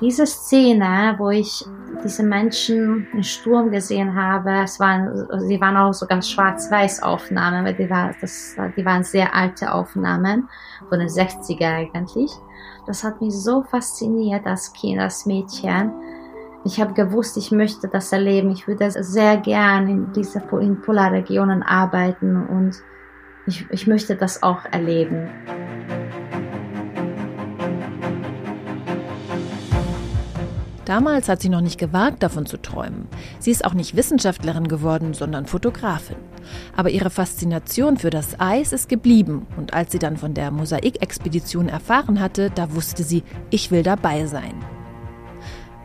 Diese 0.00 0.26
Szene, 0.26 1.14
wo 1.18 1.30
ich 1.30 1.64
diese 2.02 2.22
Menschen 2.22 3.06
im 3.12 3.22
Sturm 3.22 3.70
gesehen 3.70 4.14
habe, 4.14 4.62
es 4.64 4.80
waren, 4.80 5.26
sie 5.40 5.60
waren 5.60 5.76
auch 5.76 5.92
sogar 5.92 6.20
Schwarz-Weiß-Aufnahmen, 6.20 7.64
weil 7.64 7.74
die, 7.74 7.88
war, 7.88 8.14
das, 8.20 8.56
die 8.76 8.84
waren 8.84 9.04
sehr 9.04 9.34
alte 9.34 9.72
Aufnahmen 9.72 10.48
von 10.88 10.98
den 10.98 11.08
60er 11.08 11.66
eigentlich. 11.66 12.30
Das 12.86 13.04
hat 13.04 13.20
mich 13.20 13.34
so 13.34 13.62
fasziniert 13.62 14.46
als 14.46 14.72
Kind, 14.72 15.00
als 15.00 15.26
Mädchen. 15.26 15.92
Ich 16.64 16.80
habe 16.80 16.94
gewusst, 16.94 17.36
ich 17.36 17.50
möchte 17.50 17.88
das 17.88 18.12
erleben. 18.12 18.50
Ich 18.50 18.66
würde 18.66 18.90
sehr 18.90 19.36
gern 19.36 19.88
in 19.88 20.12
diese 20.12 20.42
in 20.60 20.80
Polarregionen 20.80 21.62
arbeiten 21.62 22.46
und 22.46 22.82
ich, 23.46 23.66
ich 23.70 23.86
möchte 23.86 24.16
das 24.16 24.42
auch 24.42 24.64
erleben. 24.70 25.28
Damals 30.84 31.28
hat 31.28 31.40
sie 31.40 31.48
noch 31.48 31.62
nicht 31.62 31.78
gewagt, 31.78 32.22
davon 32.22 32.44
zu 32.44 32.60
träumen. 32.60 33.08
Sie 33.38 33.50
ist 33.50 33.64
auch 33.64 33.74
nicht 33.74 33.96
Wissenschaftlerin 33.96 34.68
geworden, 34.68 35.14
sondern 35.14 35.46
Fotografin. 35.46 36.16
Aber 36.76 36.90
ihre 36.90 37.10
Faszination 37.10 37.96
für 37.96 38.10
das 38.10 38.38
Eis 38.38 38.72
ist 38.72 38.88
geblieben. 38.88 39.46
Und 39.56 39.72
als 39.72 39.92
sie 39.92 39.98
dann 39.98 40.16
von 40.16 40.34
der 40.34 40.50
Mosaikexpedition 40.50 41.68
erfahren 41.68 42.20
hatte, 42.20 42.50
da 42.50 42.74
wusste 42.74 43.02
sie, 43.02 43.22
ich 43.50 43.70
will 43.70 43.82
dabei 43.82 44.26
sein. 44.26 44.54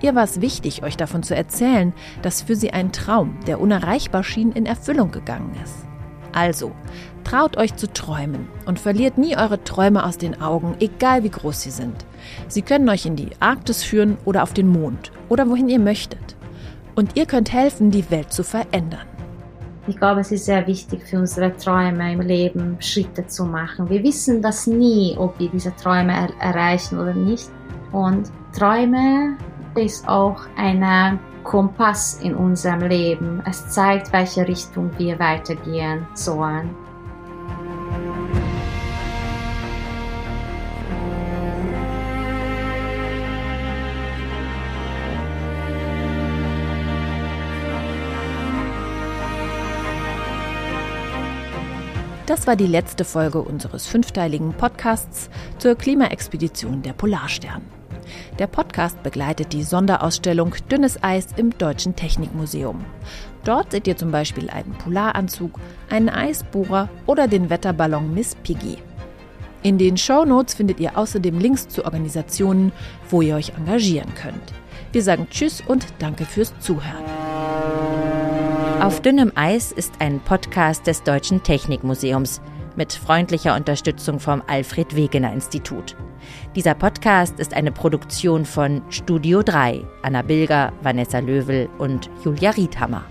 Ihr 0.01 0.15
war 0.15 0.23
es 0.23 0.41
wichtig, 0.41 0.83
euch 0.83 0.97
davon 0.97 1.23
zu 1.23 1.35
erzählen, 1.35 1.93
dass 2.21 2.41
für 2.41 2.55
sie 2.55 2.71
ein 2.71 2.91
Traum, 2.91 3.37
der 3.47 3.59
unerreichbar 3.59 4.23
schien, 4.23 4.51
in 4.51 4.65
Erfüllung 4.65 5.11
gegangen 5.11 5.55
ist. 5.63 5.75
Also, 6.31 6.71
traut 7.23 7.57
euch 7.57 7.75
zu 7.75 7.91
träumen 7.91 8.47
und 8.65 8.79
verliert 8.79 9.17
nie 9.17 9.35
eure 9.35 9.63
Träume 9.63 10.05
aus 10.05 10.17
den 10.17 10.41
Augen, 10.41 10.75
egal 10.79 11.23
wie 11.23 11.29
groß 11.29 11.61
sie 11.61 11.71
sind. 11.71 12.05
Sie 12.47 12.61
können 12.61 12.89
euch 12.89 13.05
in 13.05 13.15
die 13.15 13.29
Arktis 13.39 13.83
führen 13.83 14.17
oder 14.25 14.43
auf 14.43 14.53
den 14.53 14.67
Mond 14.67 15.11
oder 15.29 15.49
wohin 15.49 15.69
ihr 15.69 15.79
möchtet. 15.79 16.35
Und 16.95 17.15
ihr 17.15 17.25
könnt 17.25 17.53
helfen, 17.53 17.91
die 17.91 18.09
Welt 18.11 18.33
zu 18.33 18.43
verändern. 18.43 19.07
Ich 19.87 19.97
glaube, 19.97 20.21
es 20.21 20.31
ist 20.31 20.45
sehr 20.45 20.67
wichtig 20.67 21.01
für 21.03 21.17
unsere 21.17 21.55
Träume 21.55 22.13
im 22.13 22.21
Leben, 22.21 22.77
Schritte 22.79 23.25
zu 23.25 23.45
machen. 23.45 23.89
Wir 23.89 24.03
wissen 24.03 24.41
das 24.41 24.67
nie, 24.67 25.15
ob 25.17 25.39
wir 25.39 25.49
diese 25.49 25.75
Träume 25.75 26.13
er 26.13 26.29
erreichen 26.39 26.99
oder 26.99 27.13
nicht. 27.13 27.49
Und 27.91 28.29
Träume 28.55 29.37
ist 29.75 30.07
auch 30.07 30.41
ein 30.57 31.19
Kompass 31.43 32.19
in 32.21 32.35
unserem 32.35 32.81
Leben. 32.81 33.41
Es 33.49 33.69
zeigt, 33.69 34.13
welche 34.13 34.47
Richtung 34.47 34.91
wir 34.97 35.17
weitergehen 35.17 36.05
sollen. 36.13 36.69
Das 52.29 52.45
war 52.45 52.55
die 52.55 52.67
letzte 52.67 53.05
Folge 53.05 53.41
unseres 53.41 53.87
fünfteiligen 53.87 54.53
Podcasts 54.53 55.31
zur 55.57 55.73
Klimaexpedition 55.73 56.83
der 56.83 56.93
Polarstern. 56.93 57.63
Der 58.37 58.45
Podcast 58.45 59.01
begleitet 59.01 59.51
die 59.51 59.63
Sonderausstellung 59.63 60.53
Dünnes 60.71 61.01
Eis 61.01 61.29
im 61.37 61.57
Deutschen 61.57 61.95
Technikmuseum. 61.95 62.85
Dort 63.45 63.71
seht 63.71 63.87
ihr 63.87 63.97
zum 63.97 64.11
Beispiel 64.11 64.47
einen 64.51 64.73
Polaranzug, 64.73 65.59
einen 65.89 66.07
Eisbohrer 66.07 66.87
oder 67.07 67.27
den 67.27 67.49
Wetterballon 67.49 68.13
Miss 68.13 68.35
Piggy. 68.35 68.77
In 69.63 69.79
den 69.79 69.97
Show 69.97 70.23
Notes 70.23 70.53
findet 70.53 70.79
ihr 70.79 70.99
außerdem 70.99 71.39
Links 71.39 71.67
zu 71.67 71.83
Organisationen, 71.83 72.71
wo 73.09 73.23
ihr 73.23 73.37
euch 73.37 73.53
engagieren 73.57 74.13
könnt. 74.13 74.53
Wir 74.91 75.01
sagen 75.01 75.27
Tschüss 75.31 75.63
und 75.65 75.83
danke 75.97 76.25
fürs 76.25 76.53
Zuhören. 76.59 77.28
Auf 78.79 79.01
dünnem 79.01 79.33
Eis 79.35 79.73
ist 79.73 79.95
ein 79.99 80.21
Podcast 80.21 80.87
des 80.87 81.03
Deutschen 81.03 81.43
Technikmuseums 81.43 82.39
mit 82.77 82.93
freundlicher 82.93 83.53
Unterstützung 83.53 84.21
vom 84.21 84.41
Alfred 84.47 84.95
Wegener 84.95 85.33
Institut. 85.33 85.97
Dieser 86.55 86.75
Podcast 86.75 87.41
ist 87.41 87.53
eine 87.53 87.73
Produktion 87.73 88.45
von 88.45 88.81
Studio 88.89 89.43
3, 89.43 89.85
Anna 90.01 90.21
Bilger, 90.21 90.71
Vanessa 90.81 91.19
Löwel 91.19 91.67
und 91.77 92.09
Julia 92.23 92.51
Riedhammer. 92.51 93.03